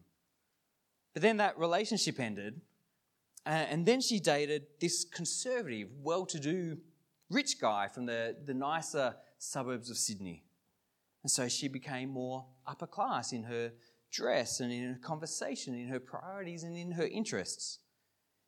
But 1.14 1.24
then 1.24 1.38
that 1.38 1.60
relationship 1.60 2.22
ended, 2.22 2.62
uh, 3.46 3.50
and 3.50 3.86
then 3.86 4.02
she 4.02 4.20
dated 4.20 4.64
this 4.80 5.04
conservative, 5.04 5.90
well 6.02 6.26
to 6.28 6.40
do, 6.40 6.78
rich 7.30 7.60
guy 7.60 7.88
from 7.88 8.06
the, 8.06 8.36
the 8.46 8.54
nicer 8.54 9.16
suburbs 9.38 9.90
of 9.90 9.98
Sydney. 9.98 10.44
And 11.24 11.32
so 11.32 11.48
she 11.48 11.68
became 11.68 12.10
more 12.10 12.46
upper 12.68 12.88
class 12.88 13.32
in 13.32 13.44
her 13.44 13.72
dress 14.12 14.60
and 14.60 14.72
in 14.72 14.94
her 14.94 15.00
conversation, 15.02 15.74
in 15.74 15.88
her 15.88 16.00
priorities 16.00 16.64
and 16.64 16.78
in 16.78 16.92
her 16.92 17.06
interests. 17.06 17.80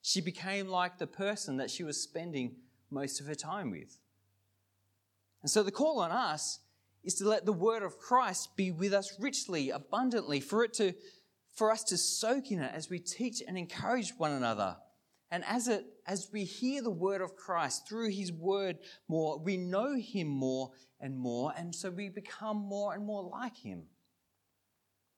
She 0.01 0.21
became 0.21 0.67
like 0.67 0.97
the 0.97 1.07
person 1.07 1.57
that 1.57 1.71
she 1.71 1.83
was 1.83 2.01
spending 2.01 2.55
most 2.91 3.21
of 3.21 3.27
her 3.27 3.35
time 3.35 3.71
with. 3.71 3.97
And 5.41 5.49
so 5.49 5.63
the 5.63 5.71
call 5.71 5.99
on 5.99 6.11
us 6.11 6.59
is 7.03 7.15
to 7.15 7.27
let 7.27 7.45
the 7.45 7.53
word 7.53 7.83
of 7.83 7.97
Christ 7.97 8.55
be 8.55 8.71
with 8.71 8.93
us 8.93 9.17
richly, 9.19 9.69
abundantly, 9.69 10.39
for 10.39 10.63
it 10.63 10.73
to 10.73 10.93
for 11.53 11.71
us 11.71 11.83
to 11.83 11.97
soak 11.97 12.51
in 12.51 12.59
it 12.59 12.71
as 12.73 12.89
we 12.89 12.97
teach 12.97 13.41
and 13.47 13.57
encourage 13.57 14.11
one 14.17 14.31
another. 14.31 14.75
And 15.33 15.43
as 15.45 15.67
it 15.67 15.83
as 16.05 16.29
we 16.31 16.43
hear 16.43 16.83
the 16.83 16.91
word 16.91 17.19
of 17.19 17.35
Christ 17.35 17.89
through 17.89 18.09
his 18.11 18.31
word 18.31 18.77
more, 19.07 19.39
we 19.39 19.57
know 19.57 19.95
him 19.95 20.27
more 20.27 20.69
and 20.99 21.17
more, 21.17 21.51
and 21.57 21.73
so 21.73 21.89
we 21.89 22.09
become 22.09 22.57
more 22.57 22.93
and 22.93 23.03
more 23.03 23.23
like 23.23 23.57
him. 23.57 23.85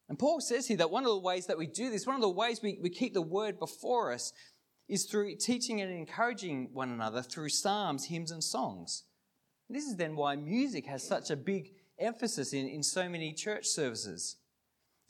And 0.08 0.18
Paul 0.18 0.40
says 0.40 0.70
here 0.70 0.78
that 0.78 0.90
one 0.90 1.04
of 1.04 1.10
the 1.10 1.20
ways 1.20 1.48
that 1.48 1.58
we 1.58 1.68
do 1.68 1.90
this, 1.90 2.08
one 2.08 2.16
of 2.16 2.22
the 2.22 2.30
ways 2.30 2.62
we, 2.64 2.80
we 2.82 2.90
keep 2.90 3.14
the 3.14 3.22
word 3.22 3.60
before 3.60 4.14
us, 4.14 4.32
is 4.88 5.04
through 5.04 5.36
teaching 5.36 5.82
and 5.82 5.92
encouraging 5.92 6.70
one 6.72 6.92
another 6.92 7.22
through 7.22 7.50
psalms, 7.50 8.06
hymns, 8.06 8.32
and 8.32 8.42
songs. 8.42 9.04
This 9.70 9.84
is 9.84 9.98
then 9.98 10.16
why 10.16 10.38
music 10.38 10.86
has 10.86 11.06
such 11.06 11.30
a 11.30 11.36
big 11.36 11.74
emphasis 12.00 12.54
in, 12.54 12.70
in 12.70 12.84
so 12.84 13.10
many 13.10 13.34
church 13.34 13.66
services. 13.66 14.38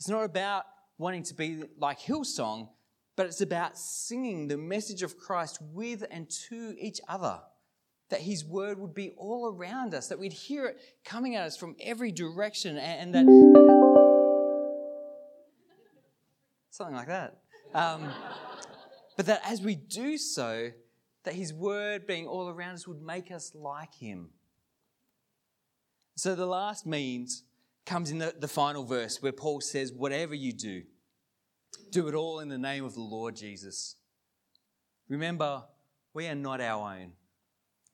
It's 0.00 0.08
not 0.08 0.24
about 0.24 0.64
wanting 0.98 1.22
to 1.24 1.34
be 1.34 1.62
like 1.78 2.00
Hillsong, 2.00 2.70
but 3.16 3.26
it's 3.26 3.40
about 3.40 3.76
singing 3.78 4.46
the 4.46 4.58
message 4.58 5.02
of 5.02 5.18
Christ 5.18 5.58
with 5.60 6.04
and 6.10 6.30
to 6.48 6.76
each 6.78 7.00
other. 7.08 7.40
That 8.10 8.20
His 8.20 8.44
word 8.44 8.78
would 8.78 8.94
be 8.94 9.10
all 9.16 9.52
around 9.52 9.94
us, 9.94 10.08
that 10.08 10.18
we'd 10.18 10.32
hear 10.32 10.66
it 10.66 10.78
coming 11.04 11.34
at 11.34 11.46
us 11.46 11.56
from 11.56 11.74
every 11.80 12.12
direction, 12.12 12.76
and, 12.76 13.12
that. 13.14 13.24
Something 16.70 16.94
like 16.94 17.08
that. 17.08 17.38
Um, 17.74 18.12
but 19.16 19.26
that 19.26 19.40
as 19.44 19.60
we 19.60 19.74
do 19.74 20.18
so, 20.18 20.70
that 21.24 21.34
His 21.34 21.52
word 21.52 22.06
being 22.06 22.28
all 22.28 22.48
around 22.48 22.74
us 22.74 22.86
would 22.86 23.02
make 23.02 23.32
us 23.32 23.52
like 23.54 23.94
Him. 23.94 24.28
So 26.14 26.34
the 26.34 26.46
last 26.46 26.86
means 26.86 27.42
comes 27.86 28.10
in 28.10 28.18
the, 28.18 28.34
the 28.38 28.48
final 28.48 28.84
verse 28.84 29.20
where 29.20 29.32
Paul 29.32 29.60
says, 29.60 29.92
Whatever 29.92 30.34
you 30.34 30.52
do, 30.52 30.82
do 31.96 32.08
it 32.08 32.14
all 32.14 32.40
in 32.40 32.50
the 32.50 32.58
name 32.58 32.84
of 32.84 32.92
the 32.92 33.00
Lord 33.00 33.34
Jesus. 33.34 33.96
Remember, 35.08 35.64
we 36.12 36.26
are 36.26 36.34
not 36.34 36.60
our 36.60 36.94
own. 36.94 37.12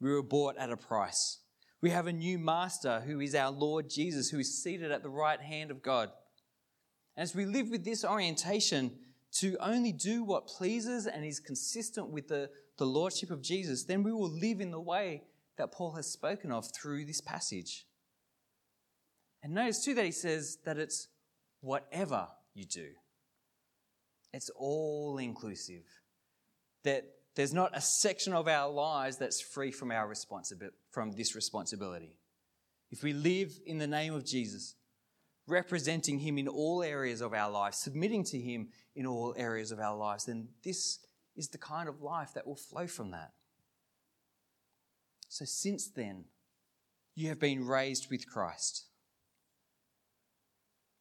We 0.00 0.10
were 0.10 0.24
bought 0.24 0.56
at 0.58 0.72
a 0.72 0.76
price. 0.76 1.38
We 1.80 1.90
have 1.90 2.08
a 2.08 2.12
new 2.12 2.36
master 2.36 2.98
who 3.06 3.20
is 3.20 3.36
our 3.36 3.52
Lord 3.52 3.88
Jesus, 3.88 4.28
who 4.28 4.40
is 4.40 4.60
seated 4.60 4.90
at 4.90 5.04
the 5.04 5.08
right 5.08 5.40
hand 5.40 5.70
of 5.70 5.84
God. 5.84 6.10
As 7.16 7.32
we 7.32 7.44
live 7.44 7.70
with 7.70 7.84
this 7.84 8.04
orientation 8.04 8.90
to 9.34 9.56
only 9.60 9.92
do 9.92 10.24
what 10.24 10.48
pleases 10.48 11.06
and 11.06 11.24
is 11.24 11.38
consistent 11.38 12.08
with 12.08 12.26
the, 12.26 12.50
the 12.78 12.86
Lordship 12.86 13.30
of 13.30 13.40
Jesus, 13.40 13.84
then 13.84 14.02
we 14.02 14.12
will 14.12 14.32
live 14.32 14.60
in 14.60 14.72
the 14.72 14.80
way 14.80 15.22
that 15.58 15.70
Paul 15.70 15.92
has 15.92 16.10
spoken 16.10 16.50
of 16.50 16.66
through 16.74 17.04
this 17.04 17.20
passage. 17.20 17.86
And 19.44 19.54
notice 19.54 19.84
too 19.84 19.94
that 19.94 20.04
he 20.04 20.10
says 20.10 20.58
that 20.64 20.76
it's 20.76 21.06
whatever 21.60 22.26
you 22.52 22.64
do. 22.64 22.88
It's 24.32 24.50
all 24.56 25.18
inclusive. 25.18 25.84
That 26.84 27.04
there's 27.34 27.54
not 27.54 27.76
a 27.76 27.80
section 27.80 28.32
of 28.32 28.48
our 28.48 28.70
lives 28.70 29.16
that's 29.16 29.40
free 29.40 29.70
from 29.70 29.90
our 29.90 30.06
responsibility 30.06 30.76
from 30.90 31.12
this 31.12 31.34
responsibility. 31.34 32.18
If 32.90 33.02
we 33.02 33.14
live 33.14 33.58
in 33.64 33.78
the 33.78 33.86
name 33.86 34.12
of 34.12 34.26
Jesus, 34.26 34.74
representing 35.48 36.18
him 36.18 36.36
in 36.36 36.46
all 36.46 36.82
areas 36.82 37.22
of 37.22 37.32
our 37.32 37.50
lives, 37.50 37.78
submitting 37.78 38.24
to 38.24 38.38
him 38.38 38.68
in 38.94 39.06
all 39.06 39.34
areas 39.36 39.72
of 39.72 39.80
our 39.80 39.96
lives, 39.96 40.26
then 40.26 40.48
this 40.62 40.98
is 41.34 41.48
the 41.48 41.58
kind 41.58 41.88
of 41.88 42.02
life 42.02 42.34
that 42.34 42.46
will 42.46 42.56
flow 42.56 42.86
from 42.86 43.10
that. 43.12 43.32
So 45.28 45.46
since 45.46 45.88
then, 45.88 46.26
you 47.14 47.28
have 47.28 47.40
been 47.40 47.66
raised 47.66 48.10
with 48.10 48.28
Christ. 48.28 48.84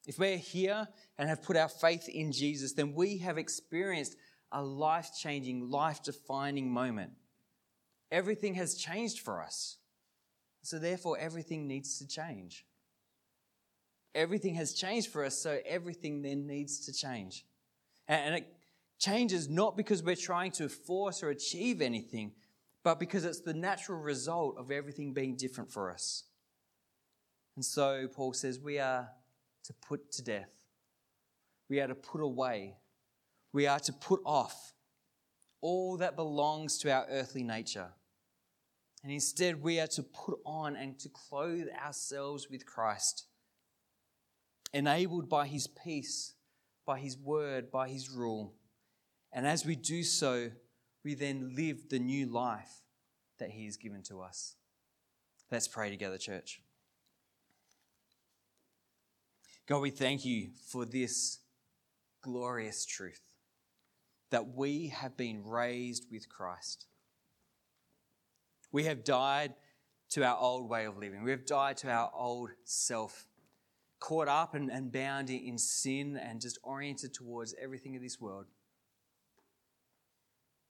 If 0.07 0.17
we're 0.17 0.37
here 0.37 0.87
and 1.21 1.29
have 1.29 1.43
put 1.43 1.55
our 1.55 1.69
faith 1.69 2.09
in 2.09 2.31
Jesus, 2.31 2.73
then 2.73 2.95
we 2.95 3.19
have 3.19 3.37
experienced 3.37 4.15
a 4.51 4.63
life 4.63 5.11
changing, 5.15 5.69
life 5.69 6.01
defining 6.01 6.73
moment. 6.73 7.11
Everything 8.11 8.55
has 8.55 8.73
changed 8.73 9.19
for 9.19 9.39
us. 9.39 9.77
So, 10.63 10.79
therefore, 10.79 11.19
everything 11.19 11.67
needs 11.67 11.99
to 11.99 12.07
change. 12.07 12.65
Everything 14.15 14.55
has 14.55 14.73
changed 14.73 15.11
for 15.11 15.23
us, 15.23 15.37
so 15.37 15.59
everything 15.63 16.23
then 16.23 16.47
needs 16.47 16.87
to 16.87 16.91
change. 16.91 17.45
And 18.07 18.33
it 18.33 18.47
changes 18.97 19.47
not 19.47 19.77
because 19.77 20.01
we're 20.01 20.15
trying 20.15 20.53
to 20.53 20.69
force 20.69 21.21
or 21.21 21.29
achieve 21.29 21.83
anything, 21.83 22.31
but 22.83 22.99
because 22.99 23.25
it's 23.25 23.41
the 23.41 23.53
natural 23.53 23.99
result 23.99 24.57
of 24.57 24.71
everything 24.71 25.13
being 25.13 25.35
different 25.35 25.71
for 25.71 25.91
us. 25.91 26.23
And 27.55 27.63
so, 27.63 28.07
Paul 28.11 28.33
says, 28.33 28.59
we 28.59 28.79
are 28.79 29.07
to 29.65 29.73
put 29.87 30.11
to 30.13 30.23
death. 30.23 30.49
We 31.71 31.79
are 31.79 31.87
to 31.87 31.95
put 31.95 32.19
away. 32.19 32.75
We 33.53 33.65
are 33.65 33.79
to 33.79 33.93
put 33.93 34.19
off 34.25 34.73
all 35.61 35.95
that 35.99 36.17
belongs 36.17 36.77
to 36.79 36.91
our 36.91 37.05
earthly 37.09 37.43
nature. 37.43 37.87
And 39.03 39.11
instead, 39.13 39.63
we 39.63 39.79
are 39.79 39.87
to 39.87 40.03
put 40.03 40.39
on 40.45 40.75
and 40.75 40.99
to 40.99 41.07
clothe 41.07 41.67
ourselves 41.81 42.49
with 42.49 42.65
Christ, 42.65 43.23
enabled 44.73 45.29
by 45.29 45.47
His 45.47 45.67
peace, 45.67 46.33
by 46.85 46.99
His 46.99 47.17
word, 47.17 47.71
by 47.71 47.87
His 47.87 48.09
rule. 48.09 48.53
And 49.31 49.47
as 49.47 49.65
we 49.65 49.77
do 49.77 50.03
so, 50.03 50.51
we 51.05 51.13
then 51.13 51.55
live 51.55 51.87
the 51.87 51.99
new 51.99 52.25
life 52.25 52.81
that 53.39 53.51
He 53.51 53.63
has 53.63 53.77
given 53.77 54.03
to 54.09 54.19
us. 54.19 54.57
Let's 55.49 55.69
pray 55.69 55.89
together, 55.89 56.17
church. 56.17 56.61
God, 59.67 59.79
we 59.79 59.89
thank 59.89 60.25
you 60.25 60.49
for 60.67 60.83
this 60.83 61.37
glorious 62.21 62.85
truth 62.85 63.21
that 64.29 64.55
we 64.55 64.87
have 64.87 65.17
been 65.17 65.43
raised 65.45 66.05
with 66.11 66.29
Christ. 66.29 66.85
We 68.71 68.85
have 68.85 69.03
died 69.03 69.53
to 70.11 70.23
our 70.23 70.37
old 70.37 70.69
way 70.69 70.85
of 70.85 70.97
living. 70.97 71.23
We 71.23 71.31
have 71.31 71.45
died 71.45 71.77
to 71.77 71.89
our 71.89 72.11
old 72.13 72.51
self, 72.63 73.27
caught 73.99 74.27
up 74.27 74.53
and, 74.53 74.71
and 74.71 74.91
bound 74.91 75.29
in 75.29 75.57
sin 75.57 76.17
and 76.17 76.39
just 76.39 76.57
oriented 76.63 77.13
towards 77.13 77.53
everything 77.61 77.95
of 77.95 78.01
this 78.01 78.19
world. 78.19 78.45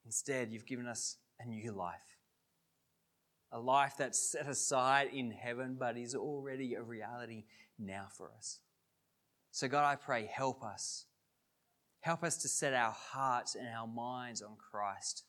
Instead, 0.05 0.51
you've 0.51 0.65
given 0.65 0.87
us 0.87 1.17
a 1.39 1.45
new 1.47 1.71
life. 1.71 2.17
a 3.51 3.59
life 3.59 3.95
that's 3.97 4.31
set 4.31 4.47
aside 4.47 5.09
in 5.13 5.31
heaven, 5.31 5.75
but 5.77 5.97
is 5.97 6.15
already 6.15 6.73
a 6.73 6.81
reality 6.81 7.43
now 7.77 8.07
for 8.15 8.31
us. 8.37 8.59
So, 9.51 9.67
God, 9.67 9.85
I 9.85 9.95
pray, 9.95 10.29
help 10.33 10.63
us. 10.63 11.05
Help 12.01 12.23
us 12.23 12.37
to 12.37 12.47
set 12.47 12.73
our 12.73 12.91
hearts 12.91 13.55
and 13.55 13.67
our 13.67 13.87
minds 13.87 14.41
on 14.41 14.55
Christ. 14.57 15.23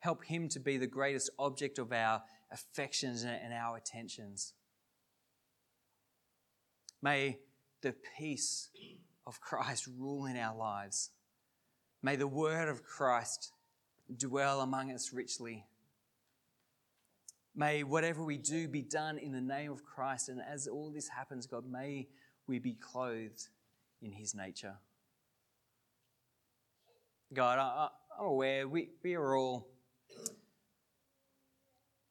Help 0.00 0.24
Him 0.24 0.48
to 0.48 0.60
be 0.60 0.76
the 0.76 0.86
greatest 0.86 1.30
object 1.38 1.78
of 1.78 1.92
our 1.92 2.22
affections 2.50 3.22
and 3.22 3.52
our 3.52 3.76
attentions. 3.76 4.54
May 7.00 7.38
the 7.80 7.94
peace 8.18 8.70
of 9.26 9.40
Christ 9.40 9.88
rule 9.98 10.26
in 10.26 10.36
our 10.36 10.56
lives. 10.56 11.10
May 12.02 12.16
the 12.16 12.26
word 12.26 12.68
of 12.68 12.82
Christ 12.82 13.52
dwell 14.16 14.60
among 14.60 14.90
us 14.90 15.12
richly. 15.12 15.64
May 17.54 17.84
whatever 17.84 18.24
we 18.24 18.36
do 18.36 18.68
be 18.68 18.82
done 18.82 19.18
in 19.18 19.32
the 19.32 19.40
name 19.40 19.70
of 19.70 19.84
Christ. 19.84 20.28
And 20.28 20.40
as 20.40 20.66
all 20.66 20.90
this 20.90 21.08
happens, 21.08 21.46
God, 21.46 21.70
may 21.70 22.08
we 22.46 22.58
be 22.58 22.74
clothed 22.74 23.48
in 24.02 24.12
his 24.12 24.34
nature. 24.34 24.76
God, 27.32 27.58
I, 27.58 27.88
am 28.18 28.26
aware 28.26 28.66
we, 28.66 28.88
we 29.04 29.14
are 29.14 29.36
all, 29.36 29.68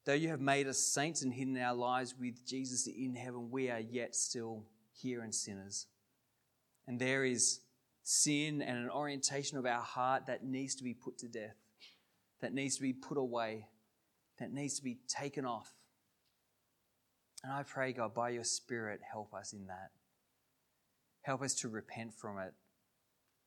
though 0.06 0.14
you 0.14 0.30
have 0.30 0.40
made 0.40 0.66
us 0.66 0.80
saints 0.80 1.24
and 1.24 1.34
hidden 1.34 1.58
our 1.58 1.74
lives 1.74 2.16
with 2.18 2.46
Jesus 2.48 2.88
in 2.88 3.16
heaven, 3.16 3.52
we 3.52 3.70
are 3.70 3.82
yet 3.82 4.16
still 4.16 4.64
here 4.94 5.22
and 5.22 5.36
sinners. 5.36 5.88
And 6.88 7.00
there 7.00 7.26
is 7.26 7.60
sin 8.02 8.62
and 8.62 8.78
an 8.78 8.90
orientation 8.90 9.58
of 9.58 9.66
our 9.66 9.82
heart 9.82 10.28
that 10.28 10.46
needs 10.46 10.76
to 10.76 10.84
be 10.86 10.94
put 10.94 11.18
to 11.18 11.28
death, 11.28 11.56
that 12.40 12.54
needs 12.54 12.78
to 12.78 12.82
be 12.82 12.94
put 12.94 13.18
away, 13.18 13.68
that 14.40 14.54
needs 14.54 14.78
to 14.78 14.84
be 14.84 15.00
taken 15.10 15.46
off. 15.46 15.74
And 17.44 17.52
I 17.52 17.64
pray, 17.64 17.92
God, 17.92 18.14
by 18.14 18.30
your 18.30 18.46
Spirit, 18.46 19.02
help 19.12 19.34
us 19.34 19.52
in 19.52 19.68
that. 19.68 19.92
Help 21.24 21.42
us 21.42 21.54
to 21.56 21.68
repent 21.68 22.14
from 22.14 22.40
it. 22.40 22.54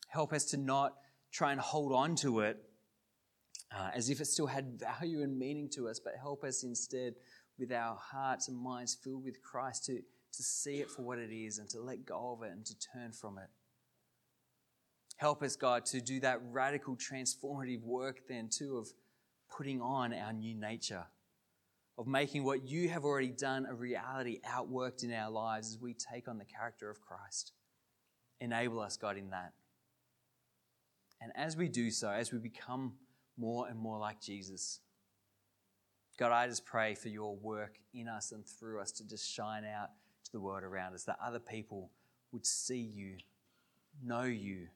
Help 0.08 0.34
us 0.34 0.44
to 0.46 0.58
not 0.58 0.94
try 1.32 1.50
and 1.52 1.60
hold 1.60 1.92
on 1.92 2.14
to 2.16 2.40
it 2.40 2.58
uh, 3.76 3.90
as 3.94 4.10
if 4.10 4.20
it 4.20 4.26
still 4.26 4.46
had 4.46 4.78
value 4.78 5.22
and 5.22 5.38
meaning 5.38 5.68
to 5.70 5.88
us, 5.88 5.98
but 5.98 6.14
help 6.20 6.44
us 6.44 6.62
instead 6.62 7.14
with 7.58 7.72
our 7.72 7.96
hearts 7.96 8.48
and 8.48 8.56
minds 8.56 8.96
filled 9.02 9.24
with 9.24 9.42
Christ 9.42 9.86
to, 9.86 9.94
to 9.96 10.42
see 10.42 10.76
it 10.76 10.90
for 10.90 11.02
what 11.02 11.18
it 11.18 11.32
is 11.32 11.58
and 11.58 11.68
to 11.70 11.80
let 11.80 12.04
go 12.04 12.32
of 12.32 12.46
it 12.46 12.52
and 12.52 12.64
to 12.66 12.74
turn 12.78 13.12
from 13.12 13.38
it. 13.38 13.48
Help 15.16 15.42
us, 15.42 15.56
God, 15.56 15.84
to 15.86 16.00
do 16.00 16.20
that 16.20 16.40
radical 16.50 16.96
transformative 16.96 17.82
work 17.82 18.22
then 18.28 18.48
too 18.48 18.76
of 18.76 18.88
putting 19.56 19.80
on 19.80 20.12
our 20.12 20.32
new 20.32 20.54
nature, 20.54 21.04
of 21.96 22.06
making 22.06 22.44
what 22.44 22.66
you 22.68 22.88
have 22.88 23.04
already 23.04 23.28
done 23.28 23.66
a 23.66 23.74
reality 23.74 24.40
outworked 24.46 25.04
in 25.04 25.12
our 25.12 25.30
lives 25.30 25.68
as 25.68 25.78
we 25.80 25.94
take 25.94 26.28
on 26.28 26.38
the 26.38 26.44
character 26.44 26.90
of 26.90 27.00
Christ. 27.00 27.52
Enable 28.40 28.80
us, 28.80 28.96
God, 28.96 29.16
in 29.16 29.30
that. 29.30 29.52
And 31.22 31.30
as 31.36 31.56
we 31.56 31.68
do 31.68 31.90
so, 31.90 32.10
as 32.10 32.32
we 32.32 32.38
become 32.38 32.94
more 33.36 33.68
and 33.68 33.78
more 33.78 33.98
like 33.98 34.20
Jesus, 34.20 34.80
God, 36.18 36.32
I 36.32 36.48
just 36.48 36.66
pray 36.66 36.94
for 36.94 37.08
your 37.08 37.36
work 37.36 37.78
in 37.94 38.08
us 38.08 38.32
and 38.32 38.44
through 38.44 38.80
us 38.80 38.90
to 38.92 39.06
just 39.06 39.30
shine 39.30 39.64
out 39.64 39.90
to 40.24 40.32
the 40.32 40.40
world 40.40 40.64
around 40.64 40.94
us, 40.94 41.04
that 41.04 41.18
other 41.24 41.38
people 41.38 41.90
would 42.32 42.44
see 42.44 42.80
you, 42.80 43.18
know 44.04 44.24
you, 44.24 44.66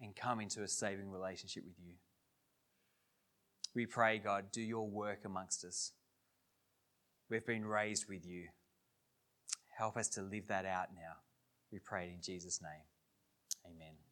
and 0.00 0.16
come 0.16 0.40
into 0.40 0.62
a 0.62 0.68
saving 0.68 1.10
relationship 1.10 1.64
with 1.64 1.76
you. 1.78 1.94
We 3.74 3.86
pray, 3.86 4.18
God, 4.18 4.46
do 4.50 4.62
your 4.62 4.88
work 4.88 5.20
amongst 5.24 5.64
us. 5.64 5.92
We've 7.30 7.46
been 7.46 7.64
raised 7.64 8.06
with 8.08 8.26
you. 8.26 8.48
Help 9.76 9.96
us 9.96 10.08
to 10.10 10.22
live 10.22 10.48
that 10.48 10.66
out 10.66 10.88
now. 10.94 11.16
We 11.70 11.78
pray 11.78 12.06
it 12.06 12.14
in 12.14 12.22
Jesus' 12.22 12.60
name. 12.60 13.74
Amen. 13.74 14.11